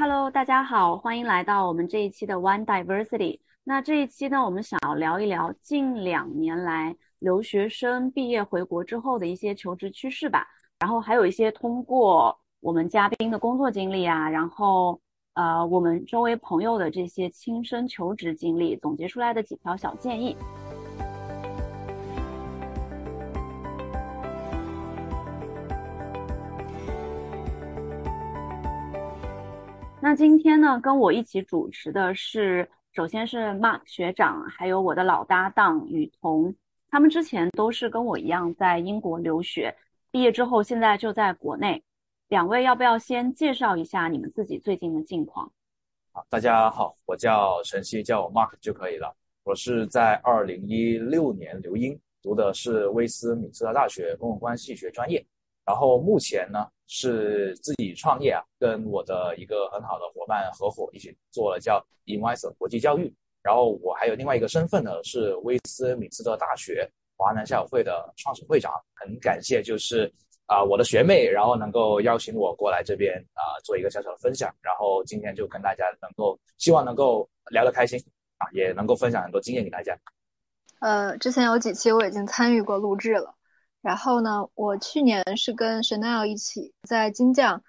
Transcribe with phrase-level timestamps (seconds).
[0.00, 3.40] Hello，大家好，欢迎来到我们这一期的 One Diversity。
[3.64, 10.46] 那这一期呢，我们想要聊一聊近两年来留学生毕业回国之后的一些求职趋势吧。
[10.78, 15.00] 然后还有一些通过我们嘉宾的工作经历啊，然后
[15.34, 20.36] 呃我们周围朋友的这些亲身求职经历总结出来的几条小建议。
[30.08, 36.54] 那今天呢，跟我一起主持的是，首先是 Mark 学长，还有我的老搭档雨桐，
[36.88, 39.76] 他们之前都是跟我一样在英国留学，
[40.10, 41.84] 毕业之后现在就在国内。
[42.28, 45.52] 两位要不要先介绍一下你们自己最近的近况？
[46.10, 49.14] 好，大家好，我叫陈曦，叫我 Mark 就可以了。
[49.44, 55.22] 我是在二零一六年留英，读的是威斯敏斯特大学公共关系学专业。
[55.66, 63.14] 然后目前呢是自己创业啊，跟我的一个很好的伙伴合伙一起做了叫 Invisor 国际教育。
[63.40, 68.72] 然后我还有另外一个身份呢，是威斯敏斯特大学华南校友会的创始会长。
[68.94, 70.12] 很感谢就是
[70.46, 74.52] 啊我的学妹，然后能够邀请我过来这边啊做一个小小的分享。
[74.60, 77.98] 然后今天就跟大家能够希望能够聊得开心
[78.38, 79.96] 啊，也能够分享很多经验给大家。
[80.80, 83.34] 呃，之前有几期我已经参与过录制了。
[83.80, 87.62] 然后呢，我去年是跟 Chanel 一起在金匠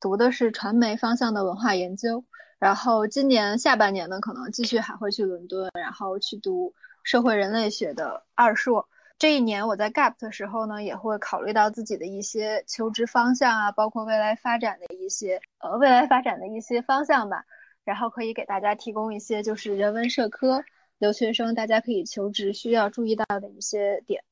[0.00, 2.24] 读的是传媒方向的文化研究，
[2.58, 6.74] 然后今年下半年呢，可能继续还会去伦敦，然后去读
[7.04, 8.88] 社会人类学的二硕。
[9.18, 17.44] 这一年我在 Gap 的时候呢，也会考虑到自己的一些求职方向啊，包括未来发展的一些呃未来发展的一些方向吧，
[17.84, 20.64] 然后可以给大家提供一些就是人文社科
[20.98, 24.24] 留学生大家可以求职需要注意到的一些点。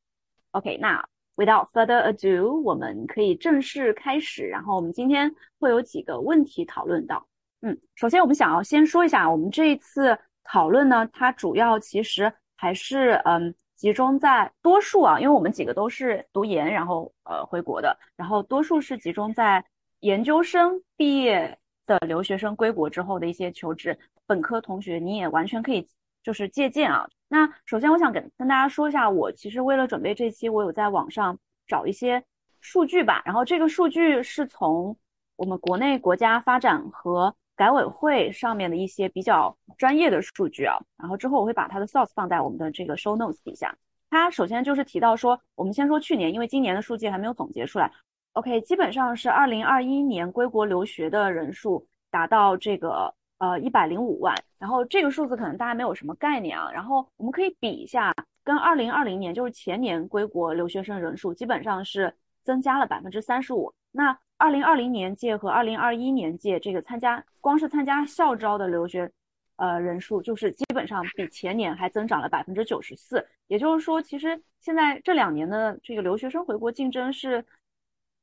[0.51, 1.09] OK，那。
[1.41, 4.47] Without further ado，我们可以正式开始。
[4.47, 7.27] 然后我们今天会有几个问题讨论到。
[7.63, 19.65] 嗯，首先我们想要先说一下，我们这一次讨论呢，它主要其实还是嗯集中在多数啊，因为我们几个都是读研然后呃回国的，然后多数是集中在
[20.01, 23.99] 研究生毕业的留学生归国之后的一些求职。
[24.27, 25.89] 本科同学你也完全可以
[26.23, 27.09] 就是借鉴啊。
[27.29, 32.23] 那首先，我想跟跟大家说一下，我其实为了准备这期，我有在网上找一些
[32.61, 33.23] 数据吧。
[33.25, 34.97] 然后这个数据是从
[35.37, 40.77] 我们国内国家发展和改委会上面的一些比较专业的数据啊。
[40.97, 43.77] 然后之后我会把它的 source 放在我们的这个 show notes 底下。
[44.11, 47.93] 它首先就是提到说，我们先说去年，因为今年的数据还没有总结出来。
[48.33, 53.15] OK，基本上是二零二一年归国留学的人数达到这个。
[53.41, 56.71] 呃，一百零五万，然后这个数字可能大家没有什么概念啊。
[56.71, 63.73] 然后我们可以比一下，跟二零二零年，就是前年归国留学生人数基本上是增加了百分之三十五。
[63.91, 69.11] 那二零二零年届和二零二一年届这个参加光是参加校招的留学，
[69.57, 73.27] 呃人数就是基本上比前年还增长了百分之九十四。
[73.49, 77.45] 也就是说，其实现在这两年的这个留学生回国竞争是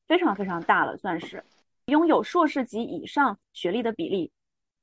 [0.08, 1.44] 非常非常大了，算是
[1.88, 4.32] 拥有硕士及以上学历的比例。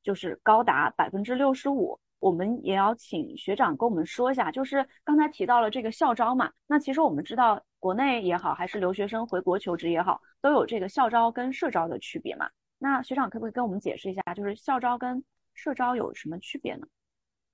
[0.05, 12.49] 就是高达百分之六十五，我们也要请学长跟我们说一下，就是刚才提到了这个校招嘛，那其实我们知道国内也好，还是留学生回国求职也好，都有这个校招跟社招的区别嘛。
[12.79, 16.87] 那学长可不可以跟我们解释一下，就是校招跟社招有什么区别呢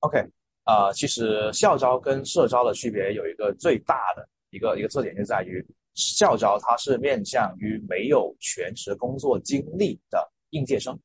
[0.01, 0.19] ？OK，
[0.65, 10.99] 呃，其实校招跟社招的区别有一个最大的一个一个特点，就在于校招它是面向于没有全职工作经历的应届生。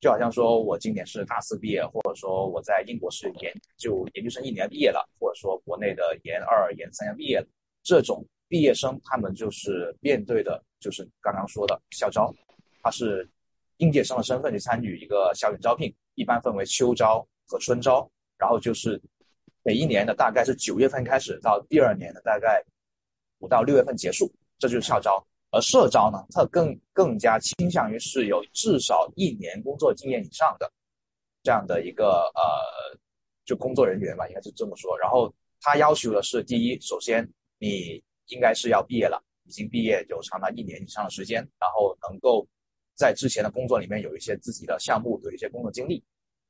[0.00, 7.46] 就好像说，我今年是大四毕业，或者说我在英国是研就研究生一年毕业了，或者说国内的研二、研三要毕业了，
[7.82, 12.32] 这种毕业生他们就是面对的，就是刚刚说的校招，
[12.82, 13.28] 他是
[13.78, 18.08] 应届生的身份去参与一个校园招聘，一般分为秋招和春招，
[18.38, 19.00] 然后就是
[19.62, 22.62] 每一年的大概是九月份开始，到第二年的大概
[23.38, 25.26] 五到六月份结束，这就是校招。
[25.50, 30.70] 而社招呢，它更更加倾向于是有至少一年工作经验以上的
[31.42, 32.98] 这样的一个呃，
[33.44, 34.98] 就工作人员吧，应该是这么说。
[34.98, 37.26] 然后他要求的是，第一，首先
[37.58, 42.46] 你应该是要毕业了，已经毕业有长达一年以上的时间，然后能够
[42.94, 46.02] 在之前的工作里面有一些自己的项目，有一些工作经历，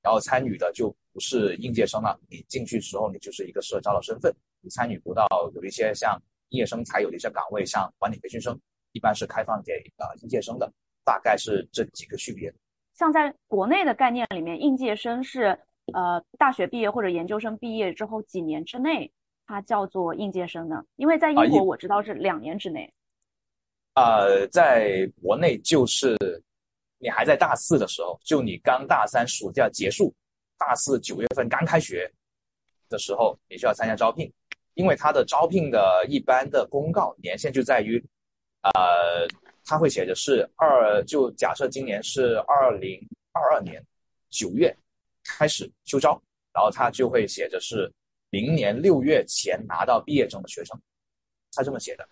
[0.03, 8.59] 然后参与的就不是应届生了，你进去时候你就是一个社招的身份，你参与不到有一些像应届生才有的一些岗位，像管理培训生。
[8.97, 10.73] 一般是开放给呃应届生的，
[11.05, 12.51] 大概是这几个区别。
[12.95, 15.59] 像在国内的概念里面，应届生是
[15.93, 19.13] 呃大学毕业或者研究生毕业之后几年之内，
[19.47, 20.83] 它叫做应届生呢？
[20.97, 22.91] 因为在英国我知道是两年之内。
[23.97, 26.17] 呃，在国内就是
[26.99, 30.15] 你还在大四的时候，就你刚大三暑假结束，
[30.57, 32.11] 大四九月份刚开学
[32.89, 34.33] 的时候，你就要参加招聘，
[34.73, 38.03] 因为它的招聘的一般的公告年限就在于，
[38.75, 39.27] 呃，
[39.65, 43.01] 它会写着是二，就假设今年是二零
[43.33, 43.85] 二二年
[44.31, 44.77] 九月
[45.25, 46.21] 开始秋招，
[46.53, 47.93] 然后它就会写着是
[48.31, 50.79] 明年六月前拿到毕业证的学生，
[51.53, 52.09] 他这么写的。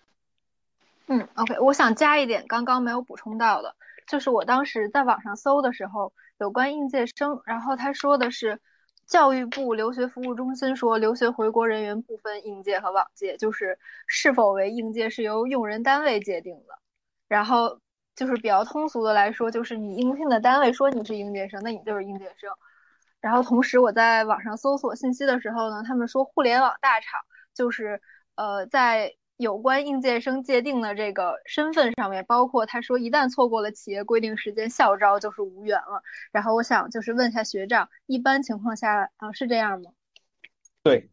[1.07, 3.75] 嗯，OK，我想加一点，刚刚没有补充到的，
[4.07, 8.59] 就是我当时在网上搜的时候，有关应届生，然后他说的是，
[9.07, 16.79] 教育部留学服务中心说，留学回国人员不分应届和往届，就是是否为应届是由用人单位界定的，
[17.27, 17.79] 然后
[18.15, 22.49] 就是比较通俗的来说，就是你应聘的单位说你是应届生，那你就是应届生。
[23.21, 27.21] 然后同时我在网上搜索信息的时候呢，他们说互联网大厂
[27.53, 28.01] 就是
[28.35, 29.15] 呃在。
[29.37, 36.01] 有关应届生界定的这个身份上面，包括他说一旦错过了企业规定时间校招就是无缘了。
[36.31, 39.91] 然后我想就是问一下学长，一般情况下啊是这样吗？
[40.81, 41.09] 对，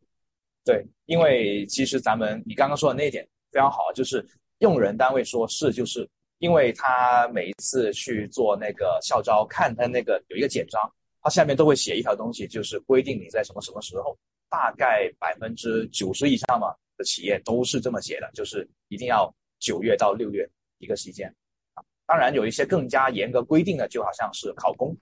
[0.64, 4.24] 对，因为其实咱们你刚刚说的那一点非常好，就是
[4.58, 6.08] 用人单位说是就是，
[6.38, 10.80] 因为他每一次去做那个校招，看他那个有一个简章，
[11.22, 14.16] 他下面都会写一条东西，就是规定你在什么什么时候，
[14.48, 16.72] 大概百分之九十以上嘛。
[16.96, 20.48] 的企业都是这么写的，就是一定要九月到六月
[20.78, 21.28] 一个时间
[21.74, 21.82] 啊。
[22.06, 24.96] 当然有一些更加严格规定的，就好像是考公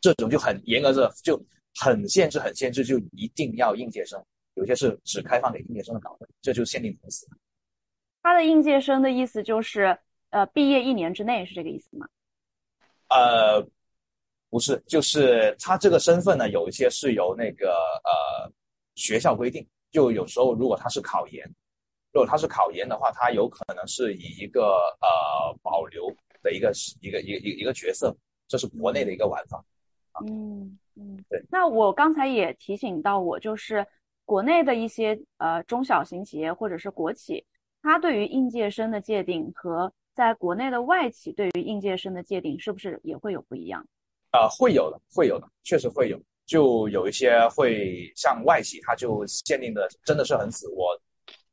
[0.00, 1.42] 这种就很严格的，就
[1.80, 4.22] 很限制、很限制，就一定要应届生。
[4.54, 7.26] 有些是只开放给应届生的岗位，这就限定公司。
[8.22, 9.98] 他的应届生的意思就是，
[10.30, 12.06] 呃，毕业一年之内是这个意思吗？
[13.08, 13.60] 呃，
[14.48, 17.70] 不是，就是他这个身份呢，有一些是由那个
[18.04, 18.52] 呃
[18.94, 19.66] 学校规定。
[19.94, 21.48] 就有时候，如果他是考研，
[22.12, 24.62] 如果他是考研的话，他有可能是以一个
[25.00, 26.12] 呃保留
[26.42, 28.12] 的一个一个一个一个角色，
[28.48, 29.64] 这是国内的一个玩法。
[30.26, 31.40] 嗯嗯，对。
[31.48, 33.86] 那我刚才也提醒到我，就是
[34.24, 37.44] 国内的一些呃中小型企业或者是国企，
[37.80, 43.86] 它对于应届生的界定和在国内的外企对于应届生的界定，是不是也会有不一样？
[44.32, 46.20] 呃，会有的，会有的，确实会有。
[46.46, 50.68] 就有一些会像外企，它就限定的真的是很死。
[50.68, 50.88] 我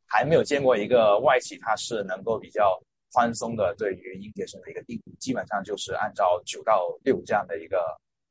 [0.06, 2.78] 还没有见过一个外企，它是能够比较
[3.14, 7.78] 宽松的对于应届生的一个定，基本上就是按照九到六这样的一个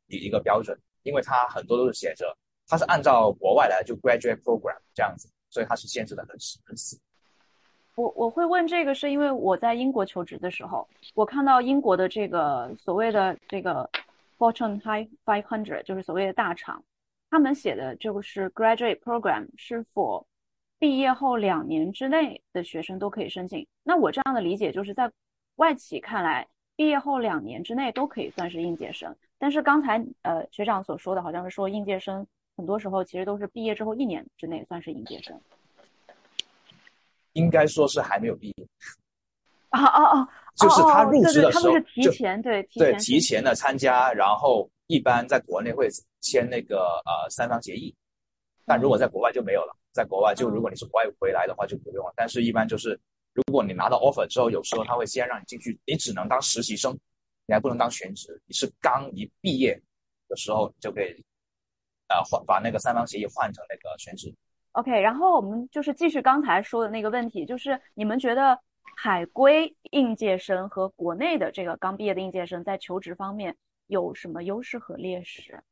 [0.08, 2.36] 一一个标准，因为它很多都是写着，
[2.68, 7.00] 它是按照国外来就 graduate program 这样子，所以它是限制的很死很死。
[7.94, 13.88] 我我会问这个，是因为我在英国求职的时候，我看到英国的这个所谓的这个。
[14.40, 16.82] Fortune High Five Hundred 就是所谓的大厂，
[17.28, 20.24] 他们写的就是 Graduate Program 是 for
[20.78, 23.66] 毕业后两年之内的学生都可以申请。
[23.82, 25.12] 那我这样的理解就是在
[25.56, 29.14] 外企看来，毕业后两年之内都可以算是应届生。
[29.36, 32.26] 但是刚才呃学长所说的好像是说应届生
[32.56, 35.38] 很多时候其实都是毕业之后一年之内算是应届生。
[37.34, 38.66] 应该说是还没有毕业。
[39.68, 40.28] 啊啊啊！
[40.60, 45.88] 就是他入职的时候，提前对对提前的参加，然后一般在国内会
[46.20, 47.94] 签那个呃三方协议，
[48.66, 49.76] 但如果在国外就没有了。
[49.92, 52.90] 在国外就如果你是国外回来的话就不用了，但是一般就是
[53.32, 56.96] 如果你拿到 offer 之后，有时候他会先让你进去，你只能当实习生，
[57.46, 58.40] 你还不能当全职。
[58.46, 59.76] 你是刚一毕业
[60.28, 61.10] 的时候就可以
[62.08, 64.32] 呃换把那个三方协议换成那个全职。
[64.72, 68.56] OK，然后我们就是继续刚才说的那个问题，就是你们觉得？
[69.02, 75.62] 海归应届生和国内的这个刚毕业的应届生在求职方面有什么优势和劣势？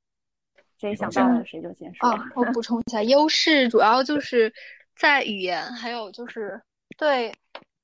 [0.79, 2.09] 谁想到了谁就先说。
[2.09, 4.51] 啊，我补充一下，优势主要就是
[4.97, 6.63] 在语言，还有就是
[6.97, 7.31] 对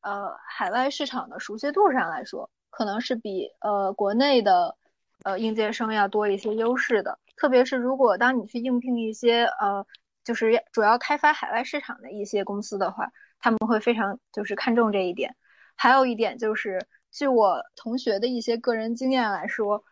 [0.00, 4.74] 呃海外市场的熟悉度上来说，可能是比呃国内的
[5.24, 7.18] 呃应届生要多一些优势的。
[7.36, 9.84] 特别是如果当你去应聘一些呃
[10.24, 13.12] 就是主要开发海外市场的一些公司的话。
[13.44, 15.36] 他们会非常就是看重这一点，
[15.76, 19.84] 还有一点就是，据我同学的一些个人经验来说，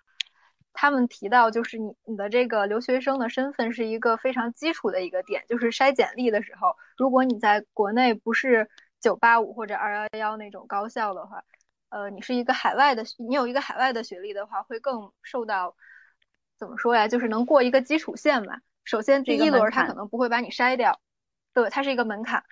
[0.73, 8.71] 他们提到就是你你的这个留学生的身份是一个非常基础的一个点，就是筛简历的时候，如果你在国内不是
[9.03, 11.45] 九八五或者二幺幺那种高校的话，
[11.91, 15.77] 呃，你是一个海外的，你有一个海外的学历的话，会更受到
[16.57, 17.07] 怎么说呀？
[17.07, 18.63] 就是能过一个基础线吧。
[18.83, 21.03] 首先第一轮他可能不会把你筛掉，
[21.53, 22.45] 对，它是一个门槛。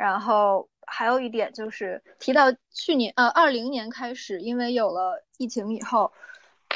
[0.00, 6.10] 然后还有一点就是提到去年呃二零年开始，因为有了疫情以后，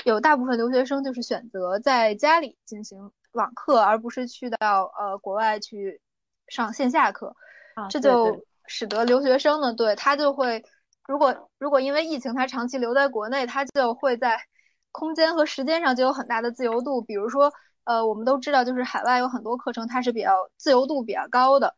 [0.04, 6.02] 有大部分留学生就是选择在家里进行网课，而不是去到呃国外去
[6.48, 7.34] 上线下课，
[7.88, 10.62] 这就使得留学生呢，对他就会
[11.08, 14.38] 如果如果因为疫情他长期留在国内，他就会在
[14.92, 17.00] 空间和时间上就有很大的自由度。
[17.00, 17.52] 比如说，
[17.84, 21.74] 呃，我们都知道，就是海外有很多课程它是比较自由度比较高的，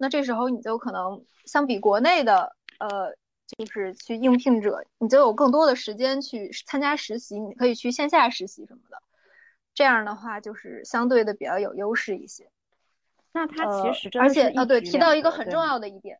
[0.00, 3.14] 那这时候你就可能相比国内的，呃，
[3.46, 9.02] 就是去应聘者，你就有更多的时间去参加实习，你可以去线下实习什么的，
[9.74, 12.50] 这样的话就是相对的比较有优势一些。
[13.32, 16.18] 那他其实而且啊，对，提到一个很重要的一点。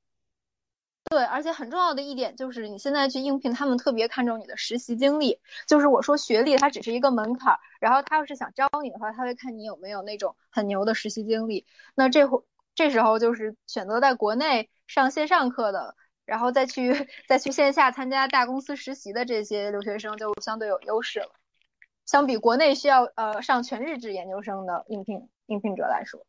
[1.10, 5.40] 对，而且很重要的一点就是，你现在去应聘，他们特别看重你的实习经历。
[5.66, 11.66] 就是我说学历它只是一个门槛儿，然后他要是想招你的话，他会看你有没有那种很牛的实习经历。
[11.96, 12.44] 那这会
[12.80, 15.94] 这时候就是选择在国内上线上课的，
[16.24, 21.30] 然后再去再去线下参加大公司实习的这些留学生就相对有优势了，
[22.06, 26.24] 相比国内需要呃上全日制研究生的应聘应聘者来说。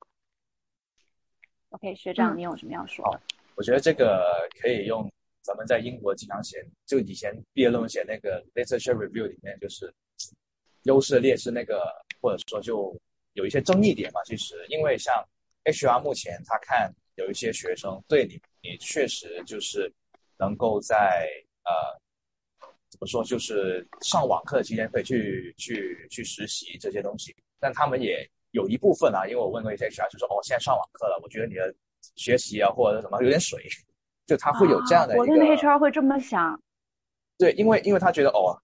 [1.69, 3.21] OK，学长，你有什么要说的？
[3.55, 4.21] 我觉得这个
[4.61, 5.09] 可以用
[5.41, 9.89] 咱们在英国经常写，就以前毕业论文写那个 literature review 里面，就是
[10.83, 11.81] 优势劣势那个，
[12.19, 12.93] 或者说就
[13.35, 14.19] 有一些争议点嘛。
[14.25, 15.25] 其实，因为像
[15.65, 19.91] HR 目前他看有一些学生对你，你确实就是
[20.37, 21.27] 能够在
[21.63, 21.71] 呃
[22.89, 31.73] 怎么说，就是上网课期间可以去去去实习这些东西，但他们也有一部分啊，因为我问过一些 HR，就说哦，现在上网课了，我觉得你的。
[32.15, 33.63] 学习啊，或者什么有点水，
[34.25, 35.21] 就他会有这样的一个。
[35.21, 36.59] 我的 HR 会这么想。
[37.37, 38.59] 对，因为因为他觉得哦，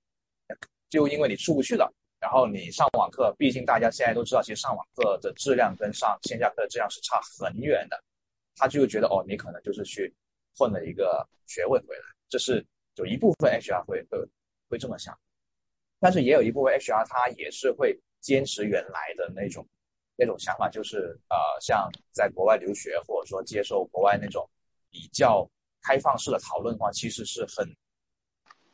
[0.90, 1.88] 就因为你出不去了，
[2.28, 7.98] 然后你上网课，毕竟大家现在都知道，其实上网课的质量跟上线下课的质量是差很远的。
[8.58, 10.14] 他就会觉得哦，你可能就是去
[10.58, 12.66] 混了一个学位回来，这是
[12.96, 14.20] 有一部分 HR 会会
[14.68, 15.18] 会这么想，
[16.02, 19.66] 但是也有一部分 HR 他也是会坚持原来的那种。
[20.20, 24.50] 那种想法就是，呃，像在国外留学，或者说接受国外那种
[24.90, 25.48] 比较
[25.84, 27.64] 开放式的讨论的话，其实是很，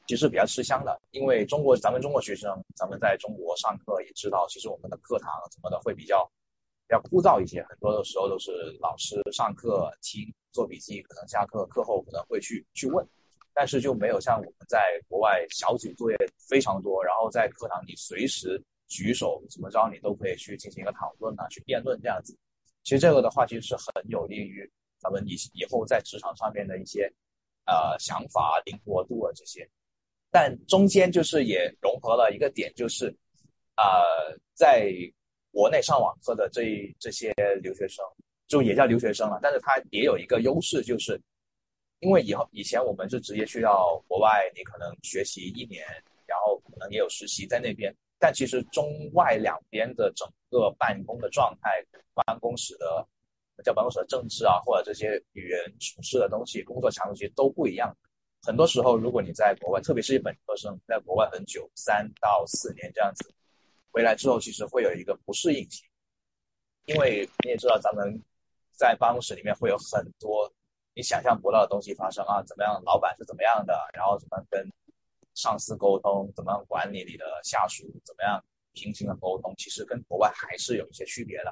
[0.07, 0.99] 其实比较吃香的。
[1.11, 6.23] 因为中国，咱们中国学生，咱们在中国上课也知道，其实我们的课堂什么的会比较
[6.87, 13.05] 比较枯燥一些，很多的时候都是老师上课听做笔记，可能下课课后可能会去去问，
[13.53, 16.17] 但是就没有像我们在国外小组作业
[16.49, 18.61] 非常多，然后在课堂里随时。
[18.89, 22.37] 举手怎么着，你都可以去进行一个讨论啊，去辩论这样子。
[22.83, 24.69] 其实这个的话，其实是很有利于
[24.99, 27.11] 咱们以以后在职场上面的一些
[27.65, 29.67] 呃想法、灵活度啊这些。
[30.33, 33.05] 但中间就是也融合了一个点，就是
[33.77, 34.91] 呃，在
[35.51, 38.03] 国内上网课的这这些留学生，
[38.47, 41.21] 就也叫留学生了，但是他也有一个优势，就是
[41.99, 45.85] 因为以后以前我们是直接去到国外，你可能学习一年，
[46.25, 47.95] 然后可能也有实习在那边。
[48.17, 51.69] 但其实中外两边的整个办公的状态、
[52.15, 53.07] 办公室的
[53.63, 57.95] 叫办公室的政治啊，或者这些语言处事的东西、工作强度其实都不一样。
[58.45, 63.33] 很多时候，如果你在国外，特别是一本科生在国外很久，三到四年这样子，
[63.91, 65.83] 回来之后其实会有一个不适应期，
[66.85, 68.21] 因为你也知道，咱们
[68.71, 70.51] 在办公室里面会有很多
[70.93, 74.69] 你想象不到的东西发生啊，怎么样，老板是怎么样的，然后怎么跟。
[75.35, 78.39] 上司沟通怎么样管理你的下属，怎么样
[78.73, 81.51] 平行的沟通，其实跟国外还是有一些区别的。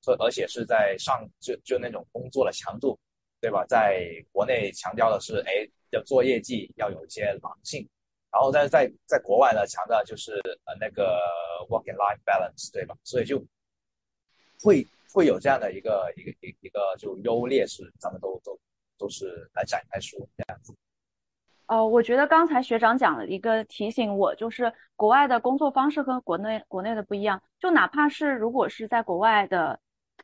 [0.00, 2.98] 所以而且是在上就就那种工作的强度，
[3.38, 3.66] 对吧？
[3.68, 4.02] 在
[4.32, 5.52] 国内强调的是，哎，
[5.90, 7.88] 要做业绩，要有一些狼性。
[8.30, 10.32] 然后在在在国外呢，强调就是
[10.66, 11.18] 呃那个
[11.70, 12.94] work and life balance，对吧？
[13.02, 13.42] 所以就
[14.62, 18.58] 会会有这样的一个一个一一个就优劣势，咱们都都
[18.98, 20.74] 都是来展开说这样子。
[21.68, 27.42] 哦，我觉得刚才学长讲了一个提醒我，就是国外的工作方式和国内国内的不一样。
[27.58, 29.78] 就哪怕是如果是在国外的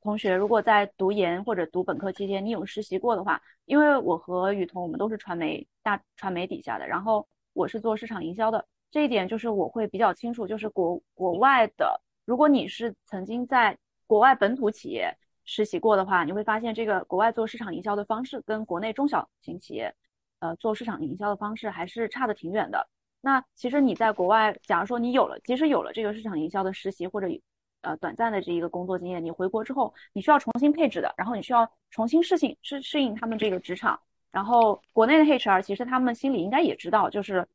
[0.05, 15.11] 同学，如果在读研或者读本科期间你有实习过的话，因为我和雨桐我们都是传媒大传媒底下的，然后我是做市场营销的，这一点就是我会比较清楚，就是国国外的，如果你是曾经在国外本土企业
[15.47, 19.95] 实习过的话，你会发现这个国外做市场营销的方式跟国内中小型企业。
[20.41, 22.87] 呃，做市场营销的方式还是差的挺远的。
[23.23, 27.27] 那其实你在国外，假如说你有了，即使有了这个市场营销的实习或者
[27.85, 33.99] 呃短暂的这一个工作经验，你回国之后，你需要重新配置的，然后你需要重新适应适适应他们这个职场。
[34.33, 37.47] 然后国内的 HR 其实他们心里应该也知道，就是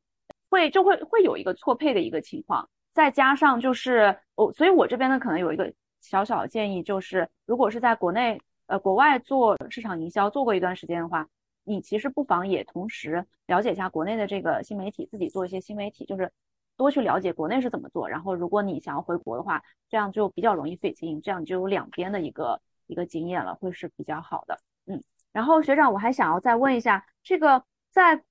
[0.48, 2.66] 会就会会有一个错配的一个情况。
[2.94, 5.70] 再加上就是我，所以我这边呢可能有一个
[6.00, 11.28] 小小的建议，就是如果是在国内呃国外做市场营销做过一段时间的话。
[11.62, 16.32] 你其实不妨也同时了解一下国内的这个新媒体，自己做一些新媒体，就是
[16.80, 18.08] 多去了解国内是怎么做。
[18.08, 24.58] 然后，如果你想要回国的话，这样就比较容易 fit in，这样就有两边的一个一个经验了，会是比较好的。
[24.86, 24.98] 嗯，
[25.30, 28.22] 然后学长，我还想要再问一下，这个在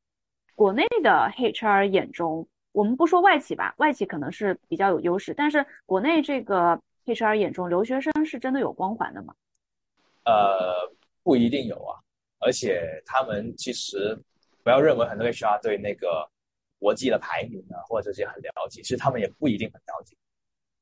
[0.55, 9.35] 国内的 HR 眼中，我们不说外企吧，外企可能是比较有优势，但是国内这个 HR 眼中，留学生是真的有光环的吗？
[10.25, 10.91] 呃，
[11.21, 12.01] 不一定有啊，
[12.39, 14.19] 而且他们其实
[14.63, 16.27] 不要认为很多 HR 对那个
[16.79, 20.15] 国际的排名啊或者这些很了解，其实他们也不一定很了解。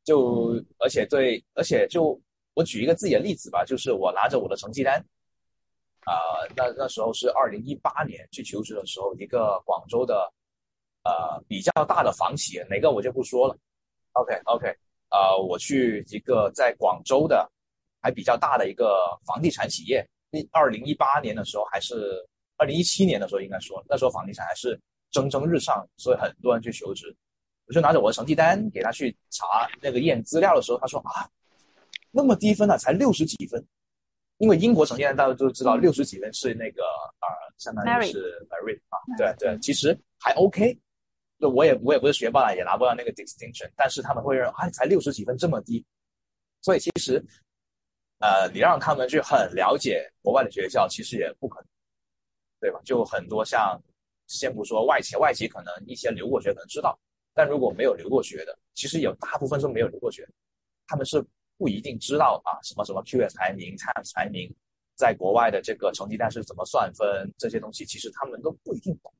[0.03, 2.17] 就而且对，而且就
[2.53, 5.03] 我举一个自己的例子吧，就是我拿着我的成绩单，
[6.05, 6.13] 啊、
[6.55, 10.31] 那那时候是二零一八年去求职的时候，一个广州的
[11.03, 13.57] 呃比较大的房企，哪个我就不说了。
[14.13, 14.67] OK OK，
[15.09, 17.51] 呃，我去一个在广州的
[18.01, 20.07] 还比较大的一个房地产企业，
[20.51, 22.25] 二零一八年的时候还是
[22.55, 24.79] 二零一七年的时候应该说，那时候房地产还是
[25.11, 27.15] 蒸蒸日上，所以很多人去求职。
[27.65, 31.29] 我就拿着我的成绩单给他去查那个验资料的时候，他说啊，
[32.11, 33.65] 那么低分啊，才六十几分。
[34.37, 40.79] 因为英国成绩单大家都知道，六十几分是那个呃，相当于是 merit 啊，对对，其实还 OK。
[41.39, 45.85] 就我也我也不是学霸，也拿不到那个 distinction，但是他们会认为啊，才六十几分这么低，
[46.61, 47.23] 所以其实
[48.19, 51.67] 呃，你让他们去很了解国外的学校，其实也不可能，
[52.59, 52.79] 对吧？
[52.83, 53.79] 就很多像
[54.27, 56.97] 先不说外企，外企可能一些留过学可能知道。
[57.33, 60.27] 但如果没有留过学的，其实有大部分是没有留过学，
[60.87, 61.23] 他们是
[61.57, 64.53] 不一定知道啊什么什么 QS 排名、Times 排名，
[64.95, 69.13] 在国外的这个成绩单是怎么算分这些东西，其实他们都不一定懂，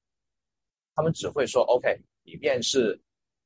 [0.96, 3.00] 他们只会说 OK，你面试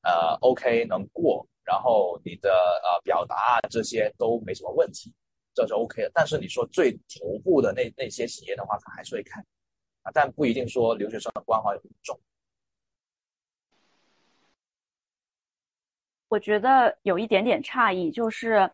[0.03, 5.13] 呃 OK 能过，然后你的呃表达啊这些都没什么问题，
[5.53, 6.11] 这是 OK 的。
[6.13, 9.45] 但是你说最头部的那那些企业的话，他还是会看
[10.03, 12.19] 啊，但不一定说留学生的关怀有多重。
[16.27, 18.71] 我觉得有一点点诧异，就是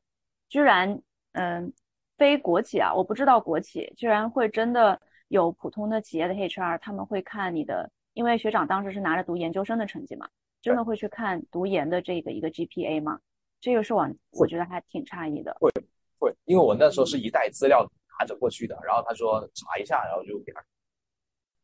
[0.48, 1.74] 居然，嗯，
[2.15, 10.30] 非国企啊，我不知道国企居然会真的有普通的企业的 HR，他们会看你的，因为学长当时是拿着读研究生的成绩嘛，
[10.62, 13.19] 真的会去看读研的这个一个 GPA 吗？
[13.60, 15.58] 这个是我我觉得还挺诧异的。
[15.60, 15.71] 会
[16.19, 17.84] 会，因为我那时候是一袋资料
[18.19, 20.63] 拿着过去的，然后他说查一下，然后就给他。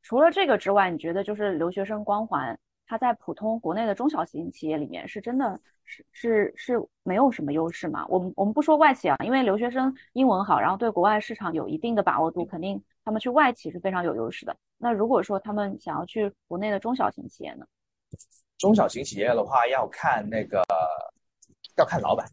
[0.04, 2.58] 除了这个之外，你觉得就是留学生光环？
[2.86, 8.06] 它在普通国内的中小型企业里面是真的是是是没有什么优势吗？
[8.10, 14.56] 我们我们不说外企啊，因为留学生英文好，然后对国外市场有一定的把握度，肯定他们去外企是非常有优势的。
[14.78, 17.66] 那如果说他们想要去国内的中小型企业呢？
[18.58, 20.62] 中小型企业的话，要看那个
[21.78, 22.28] 要看老板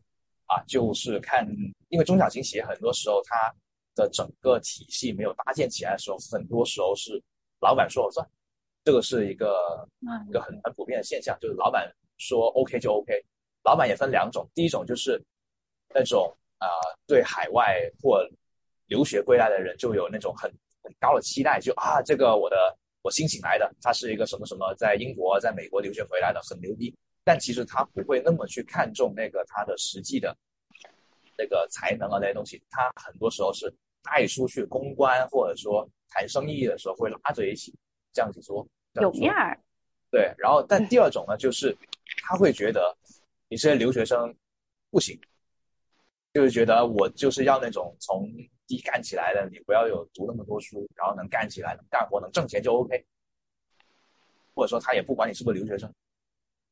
[0.46, 1.46] 啊，就是看，
[1.88, 3.54] 因为中小型企业很多时候它
[3.94, 7.22] 的整个体系没有搭建起来的时候，很多时候是
[7.60, 8.26] 老板说了算。
[8.82, 9.86] 这个是一个
[10.28, 13.22] 一个很很普遍的现象，就是老板说 OK 就 OK。
[13.62, 15.22] 老板也分两种，第一种就是
[15.94, 16.66] 那种啊，
[17.06, 18.26] 对海外或
[18.86, 20.50] 留学归来的人就有那种很
[20.82, 22.56] 很高的期待，就啊，这个我的
[23.02, 26.94] 我新请来的，他是一个什么什么，在英国、在美国留学回来的，很牛逼。
[27.22, 30.34] 但其实他不会那么去看重那个他的实际的
[31.36, 33.70] 那个才能啊那些东西，他很多时候是
[34.02, 37.74] 带出去公关或者说谈生意的时候会拉着一起。
[38.12, 39.56] 这样子说有面儿，
[40.10, 40.34] 对。
[40.36, 41.72] 然后，但第二种呢，就是
[42.24, 42.92] 他会觉得
[43.48, 44.34] 你这些留学生
[44.90, 45.16] 不行，
[46.34, 48.28] 就是觉得我就是要那种从
[48.66, 53.00] 低干起来的，你不要有读那么多书，然后能干起来、能干活、能挣钱就 OK。
[54.56, 55.88] 或者说，他也不管你是不是留学生，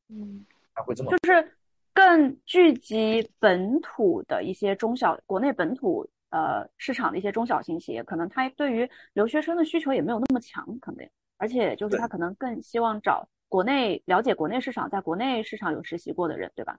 [0.09, 1.57] 嗯，他会这么就是
[1.93, 6.05] 更聚集本土的一些中小国内本土。
[6.29, 16.77] 呃，市场的一些中小型企业，可能他对于留学生的需求也没有那么强，可能，而且就是他可能更希望找国内了解国内市场，在国内市场有实习过的人，对吧？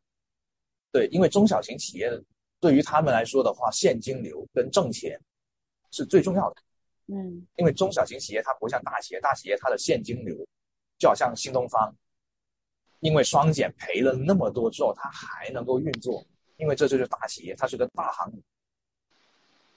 [0.92, 2.10] 对，因为中小型企业
[2.60, 5.20] 对于他们来说的话，现金流跟挣钱
[5.90, 6.62] 是最重要的。
[7.08, 10.36] 嗯，因为中小型企业它不像大企业，大企业它的现金流
[10.96, 11.92] 就好像新东方，
[13.00, 16.24] 因为双减赔了那么多之后，它还能够运作，
[16.56, 18.40] 因为这就是大企业，它是个大行业。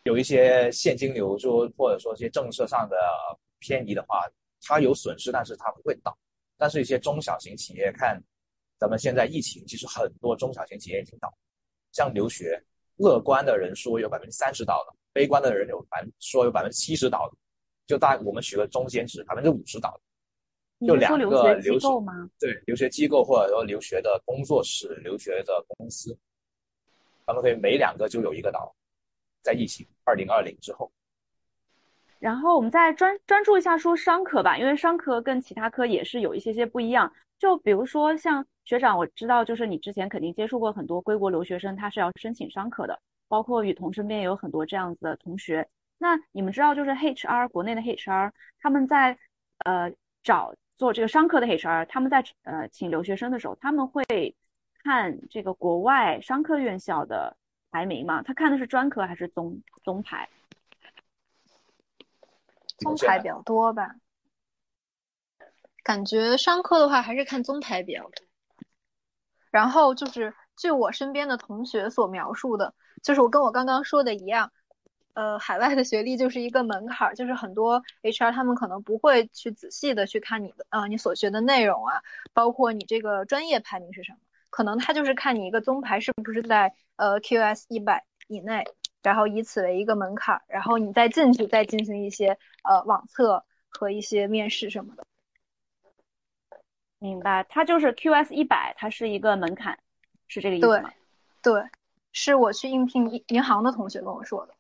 [0.04, 2.98] 有一些现金流，就或者说一些政策上的
[3.60, 4.30] 偏移的话，
[4.62, 6.18] 它有损失，但是它不会倒。
[6.58, 8.22] 但是，一些中小型企业，看
[8.78, 11.34] 咱们现在疫情，其实很多中小型企业已经倒。
[11.92, 12.62] 像留学，
[12.98, 17.34] 乐观的人说有百分之三十倒了，悲观的人有百说有百分之七十倒了。
[17.88, 20.02] 就大我们取个中间值，百分之五十倒了。
[20.88, 22.30] 就两个留学机构吗？
[22.40, 26.18] 对，留学机构或者说留学的工作室、留学的公司，
[27.26, 28.74] 他们可以每两个就有一个倒。
[29.44, 30.92] 在疫情二零二零之后，
[32.20, 37.14] 然后我们再专专注一下说商科吧，因为商科跟其他科也是有一些些不一样。
[37.38, 45.68] 就比如说像学长，我知道就是你之前肯定接触过很多归国留学生，他是要申请商科的，包括雨桐身边也有很多这样子的同学。
[45.98, 49.18] 那你们知道就是 HR 国内的 HR 他们在
[49.66, 49.92] 呃
[50.24, 50.56] 找。
[50.76, 54.04] 做这个商科的 HR，他们在呃请留学生的时候，他们会
[54.84, 57.38] 看这个国外商科院校的
[57.74, 58.22] 排名嘛？
[58.22, 60.30] 他看的是专科还是综综排？
[62.78, 63.96] 综排比较多吧。
[65.84, 68.12] 感觉商科的话还是看综排比较多。
[69.50, 74.52] 然后就是据我身边的同学所描述的，就是我跟我刚刚说的一样。
[75.16, 82.02] 呃，海外的学历就是一个门槛儿，就是很多 HR 他们可能不会去仔细的去看你的，呃，你所学的内容啊，
[82.34, 84.18] 包括你这个专业排名是什么，
[84.54, 88.64] 可能他就是看你一个综排是不是在呃 QS 一百以内，
[89.02, 95.04] 然后以此为一个门槛儿，然后你再进去再进行一些呃网测和一些面试什么的。
[97.00, 99.80] 明白，它就是 QS 一百，它是一个门槛，
[100.28, 100.92] 是这个意思吗？
[101.42, 101.70] 对，对，
[102.12, 104.54] 是我去应聘银银行的同学跟我说的。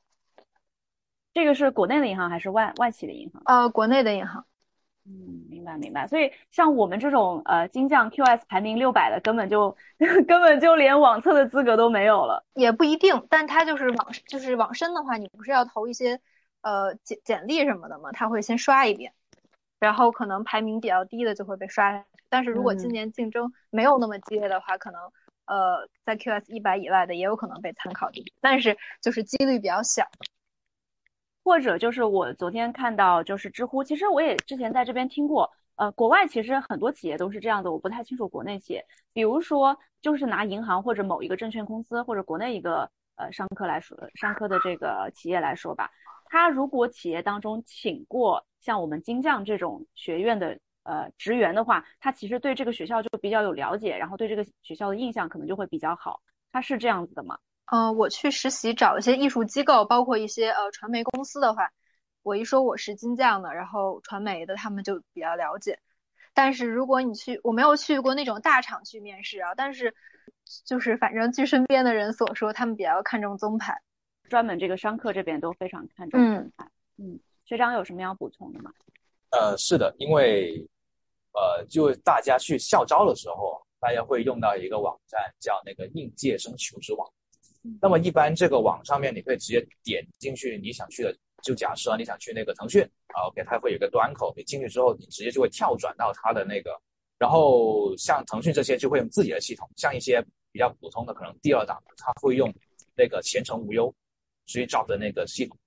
[1.35, 3.43] 这个是国内的银行还是外外企的银行？
[3.45, 4.43] 呃，国内的银行。
[5.05, 6.07] 嗯，明白明白。
[6.07, 12.45] 所以像我们这种呃金匠 QS 排名六百的，根本就 根本就连网测的资格都没有了。
[12.53, 16.21] 也不一定，但他就是网就是网申的话，你不是要投一些
[16.61, 18.11] 呃简简历什么的吗？
[18.13, 19.13] 他会先刷一遍，
[19.79, 22.05] 然后可能排名比较低的就会被刷下去。
[22.29, 25.01] 但是如果今年竞争没有那么激烈的话，可能
[25.47, 30.07] 呃在 QS 一百以外的也有可能被参考进去，但是就是几率比较小。
[31.43, 38.85] 或者就是我昨天看到，就是知乎，其实我也之前在这边听过，呃，国外其实很多企业都是这样的，我不太清楚国内企业。
[39.11, 45.91] 比如说，就是拿银行或者某一个证券公司或者国内一个呃商科来说，商科的这个企业来说吧，
[46.25, 56.21] 他如果企业当中请过像我们金匠这种学院的呃职员的话，他其实对这个学校就比较有了解，然后对这个学校的印象可能就会比较好。
[56.51, 57.37] 他是这样子的吗？
[57.65, 61.71] 呃，我去实习找一些艺术机构，包括一些呃传媒公司的话，
[62.21, 65.79] 我一说我是金匠的，然后传媒的他们就比较了解。
[66.33, 69.95] 但是如果你去，我没有去过那种大厂去面试啊，但是
[70.65, 73.81] 就是反正据身边的人所说，他们比较看重综排，
[74.29, 76.67] 专门这个商科这边都非常看重综排。
[76.97, 78.71] 嗯，学长有什么要补充的吗？
[79.31, 80.67] 呃，是的，因为
[81.33, 87.07] 呃，就大家去校招的时候，大家会用到一个网站叫那个应届生求职网。
[87.81, 96.71] 那么一般这个网上面，你可以直接点进去你想去的，就假设你想去那个腾讯啊，OK，它会有一个端口，你进去之后，你直接就会跳转到它的那个，
[97.17, 100.21] 然后像腾讯这些就会用自己的系统，像一些
[100.51, 102.53] 比较普通的可能第二档，它会用
[102.95, 103.93] 那个前程无忧，
[104.45, 105.57] 直接找的那个系统，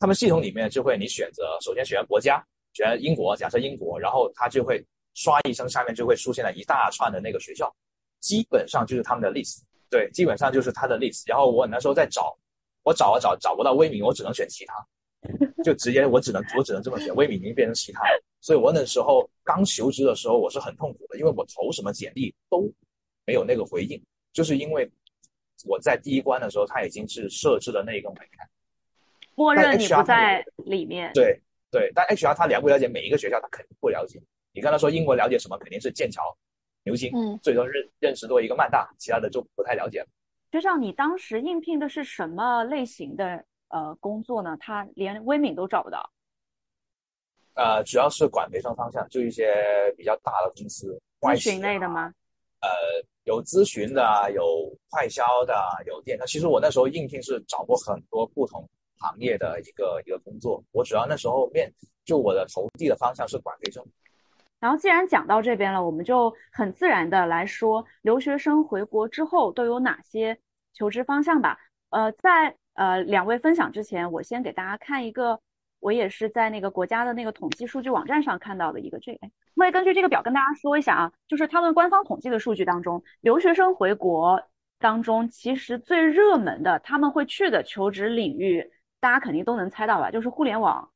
[0.00, 7.72] 他们系统里面就会你选择，首先选国家，选英国，假设英国，然后它就会刷一声，下面就会出现了一大串的那个学校，
[8.18, 9.60] 基本上就是他们的 list。
[9.90, 11.22] 对，基本上就是他的 list。
[11.26, 12.36] 然后我那时候在找，
[12.82, 14.74] 我找啊找，找不到威敏，我只能选其他，
[15.62, 18.00] 就直接我只能我只能这么选，威敏已经变成其他。
[18.40, 22.72] 所以我那时候刚求职的时候，我是很痛苦的，因为我投什么简历都
[23.26, 24.00] 没有那个回应，
[24.32, 24.88] 就是因为
[25.64, 28.48] 我在第一关的时候他已经是设置了那个门槛，
[29.34, 31.10] 默认你不在里面。
[31.12, 34.22] 对对，但 HR 他了不了解每一个学校，他肯定不了解。
[34.52, 36.22] 你跟他说英国了解什么，肯定是剑桥。
[36.86, 40.06] 牛津，嗯，最多认认识多一个曼大，其他的就不太了解了。
[40.52, 44.56] 学长，你当时应聘的是什么类型的呃工作呢？
[44.60, 46.08] 他连微敏都找不到。
[47.54, 49.52] 呃，主要是管培生方向，就一些
[49.96, 52.12] 比较大的公司，咨询类的吗？
[52.60, 52.68] 呃，
[53.24, 55.54] 有咨询的，有快销的，
[55.86, 56.16] 有电。
[56.26, 58.64] 其实我那时候应聘是找过很多不同
[58.98, 60.62] 行业的一个一个工作。
[60.70, 61.68] 我主要那时候面
[62.04, 63.84] 就我的投递的方向是管培生。
[64.58, 70.38] 然后既然讲到这边了，我们就很自然的来说，留学生回国之后都有哪些
[70.72, 71.58] 求职方向吧。
[71.90, 75.38] 呃，在呃两位分享之前，我先给大家看一个，
[75.78, 79.28] 我也是在那个国家的那个统计数据网站上看到的一个这个。
[79.54, 84.42] 我也根据这个表跟大家说一下啊，就是他们官方统计的数据当中，留学生回国
[84.78, 90.90] 当中，其实最热门的他们会去的求职领域，大家肯定都能猜到吧，就是互联网。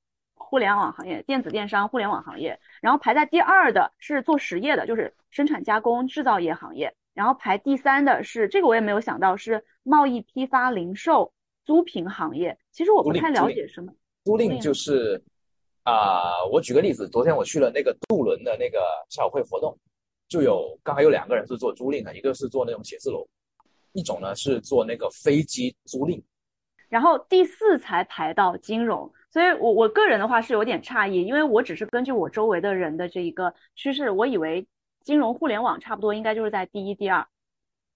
[0.50, 11.32] 互联网行业、电子电商、互联网行业，然后排在第二的是做实业的，就是生产加工制造业行业，然后排第三的是这个我也没有想到是贸易批发零售
[11.64, 12.58] 租赁行业。
[12.72, 13.92] 其实我不太了解什么
[14.24, 15.22] 租赁就是
[15.84, 19.78] 啊，我举个例子，昨天我去了那个渡轮的那个校友会活动，
[20.26, 23.24] 就有刚才有两个人是做租赁的，一个是做那种写字楼，
[23.92, 26.20] 一种呢是做那个飞机租赁，
[26.88, 29.08] 然后第四才排到金融。
[29.32, 34.66] 所以，我我个人的话是有点诧异，因为我只是根据我周围的人的这一个趋势，我以为
[35.04, 37.24] 金融互联网差不多应该就是在第一、第二，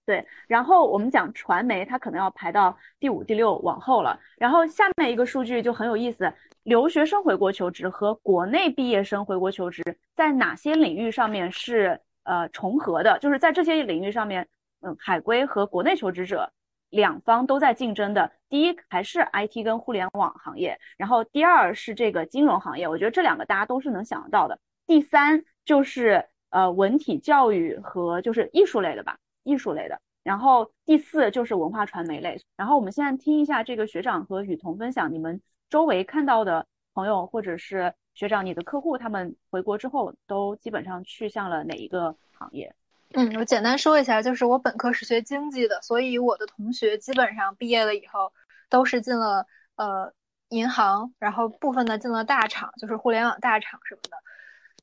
[0.05, 0.25] 对。
[0.47, 4.17] 然后我们讲传媒，它可能要排到第五、第六往后了。
[4.37, 9.83] 然后下面一个数据就很有意思，留学生回国求职和国内毕业生回国求职
[10.15, 13.19] 在哪些领域上面是呃重合的？
[13.19, 14.47] 就是在这些领域上面，
[14.81, 16.49] 嗯，海归和国内求职者
[16.89, 18.31] 两方都在竞争的。
[18.49, 22.87] 第一还是 IT 跟互联网行业，然后第二是这个金融行业。
[22.87, 24.59] 我觉得这两个大家都是能想得到的。
[24.87, 29.99] 第三就是呃文体教育和就是艺术类的吧，艺术类的。
[30.23, 32.39] 然后第四就是文化传媒类。
[32.55, 35.41] 然后我们现在听一下这个学长和雨桐分享你们。
[35.67, 42.73] 周围看到的朋友，或者是学长，你的客户，他们回国之后都基本上去向了哪一个行业？
[43.17, 48.33] 嗯，我简单说一下，就是我本科是学经济的，所以我的同学基本上毕业了以后
[48.69, 49.45] 都是进了
[49.77, 50.11] 呃
[50.49, 54.17] 银行，然后部分的进了大厂，就是互联网大厂什么的。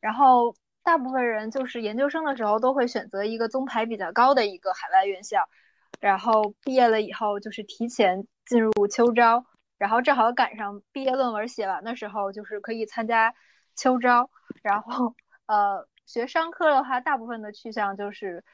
[0.01, 5.47] 然后大部分人就是研究生的时候都会选择一个综排比较高的一个海外院校，
[6.01, 9.45] 然后毕业了以后就是提前进入秋招。
[9.77, 13.35] 然后正好赶上毕业论文写完的时候，就是可以参加
[13.77, 14.31] 秋招。
[14.63, 15.17] 然后，
[15.47, 18.45] 呃，学商科的话，大部分的去向就是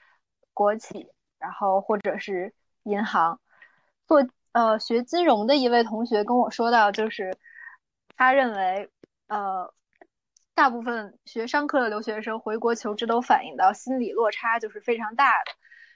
[0.54, 3.40] 国企，然后或者是银行。
[4.06, 7.36] 做呃学金融的一位同学跟我说到，就是
[8.16, 8.88] 他认为，
[9.26, 9.74] 呃，
[10.54, 15.50] 大部分学商科的留学生回国求职都反映到心理落差就是非常大的。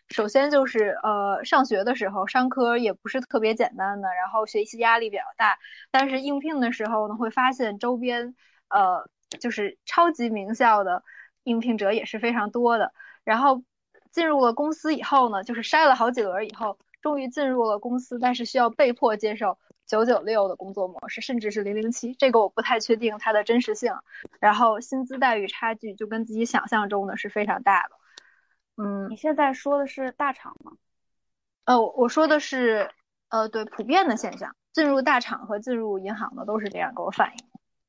[0.08, 5.60] 首先就是呃，上学的时候商科也不是特别简单的，然后学习压力比较大。
[5.92, 8.34] 但是应聘的时候呢，会发现周边
[8.68, 9.08] 呃
[9.40, 11.04] 就是超级名校的
[11.44, 12.92] 应聘者也是非常多的。
[13.24, 13.62] 然后
[14.10, 22.14] 进入了公司以后呢，就是筛了好几轮以后，终于进入了公司，但是需要被迫接受九九六的工作模式，甚至是零零七。
[22.14, 23.94] 这个我不太确定它的真实性。
[24.40, 27.90] 然后薪资待遇差距就跟自己想象中的是非常大的。
[28.82, 30.72] 嗯，你现在说的是大厂吗？
[31.64, 32.90] 呃，我说的是，
[33.28, 37.44] 呃，对，普遍的现象，进入大厂和进入银行的都是这样给我反映。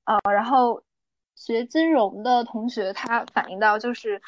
[0.05, 0.83] 呃，然后
[1.35, 4.21] 学金融的同学他反映到就是，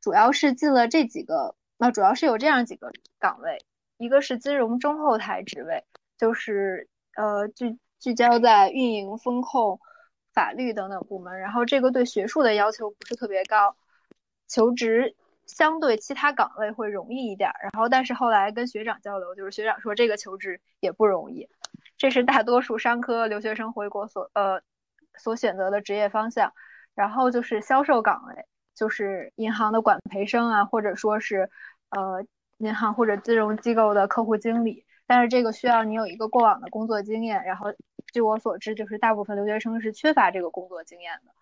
[0.00, 3.64] 主要是进了这几个，那主要是有这样几个岗位，
[3.98, 5.84] 一个是金融中后台职位，
[6.18, 9.80] 就是呃聚聚焦在运营、风控、
[10.32, 13.76] 法律等等部门，然后这个对学术的要求不是特别高，
[14.48, 15.16] 求职。
[15.46, 21.48] 相对其他岗位会容易一点，然后但是后来跟学长交流，就是学长说这个求职也不容易，
[21.96, 24.60] 这是大多数商科留学生回国所呃
[25.18, 26.52] 所选择的职业方向。
[26.94, 31.50] 然后就是销售岗位，就是银行的管培生啊，或者说是
[31.90, 32.24] 呃
[32.58, 37.44] 银行或者金融机构的客户经理，但是这个需要你有一个过往的工作经验。
[37.44, 37.66] 然后
[38.12, 41.32] 据我所知，就是大部分留学生是缺乏这个工作经验的。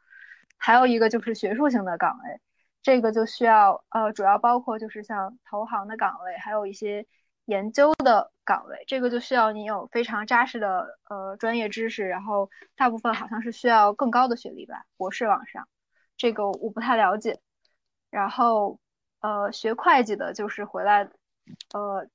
[0.59, 2.41] 还有一个就是学术性的岗位。
[2.83, 7.07] 这个就需要呃，主要包括就是像投行的岗位，还有一些
[7.47, 8.85] 研究的岗位。
[8.87, 15.69] 这个就需要你有非常扎实的呃专业知识，然后大部分好像是需要更高的学历吧，博士往上。
[16.17, 17.41] 这个我不太了解。
[18.11, 18.79] 然后
[19.21, 21.09] 呃，学会计的就是回来，
[21.73, 22.07] 呃，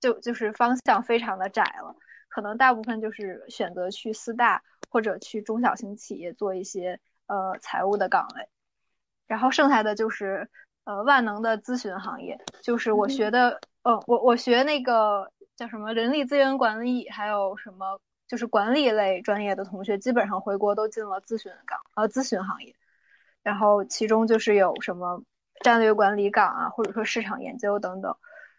[0.00, 1.94] 就就是方向非常的窄了，
[2.28, 8.48] 可能大部分就是选择去四大或者去中小型企业做一些呃财务的岗位。
[9.26, 10.48] 然后剩下的就是
[10.84, 22.74] 呃万能的咨询行业，就是我学的呃我我学那个叫什么人力资源管理，还有什么就是管理类专业的同学，基本上回国都进了咨询岗呃咨询行业，
[23.44, 25.22] 然后其中就是有什么
[25.60, 28.16] 战略管理岗啊，或者说市场研究等等。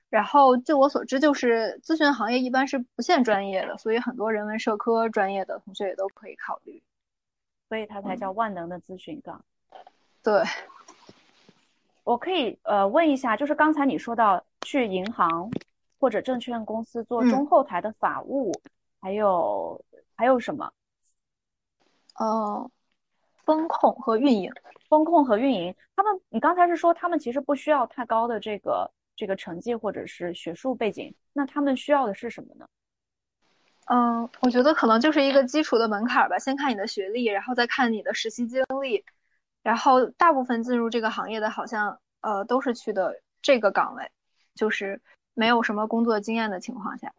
[0.10, 6.82] 然后据我所知，就是咨询行业一般是不限专业的，所以很多人文社科专业的同学也都可以考虑，
[7.68, 9.44] 所以它才叫万能的咨询岗。
[10.24, 10.46] 对，
[12.06, 15.50] 我可以呃问一下，就是刚才你说到去银行
[15.98, 18.52] 或者证券公司做中后台的法务，
[19.00, 19.82] 还有
[20.14, 20.70] 还有什么？
[22.20, 22.70] 呃，
[23.46, 24.52] 风控和运营，
[24.90, 32.68] 风控和运营，他们你刚才是说他们其实不需要太高的这个这个成绩或者是学术背景，那他们需要的是什么呢？
[33.86, 39.06] 嗯，我觉得可能就是一个基础的门槛吧，先看你的学历，然后再看你的实习经历。
[39.64, 44.12] 然后大部分进入这个行业的，好像呃都是去的这个岗位，
[44.58, 45.00] 就是
[45.34, 47.14] 没有什么工作经验的情况下。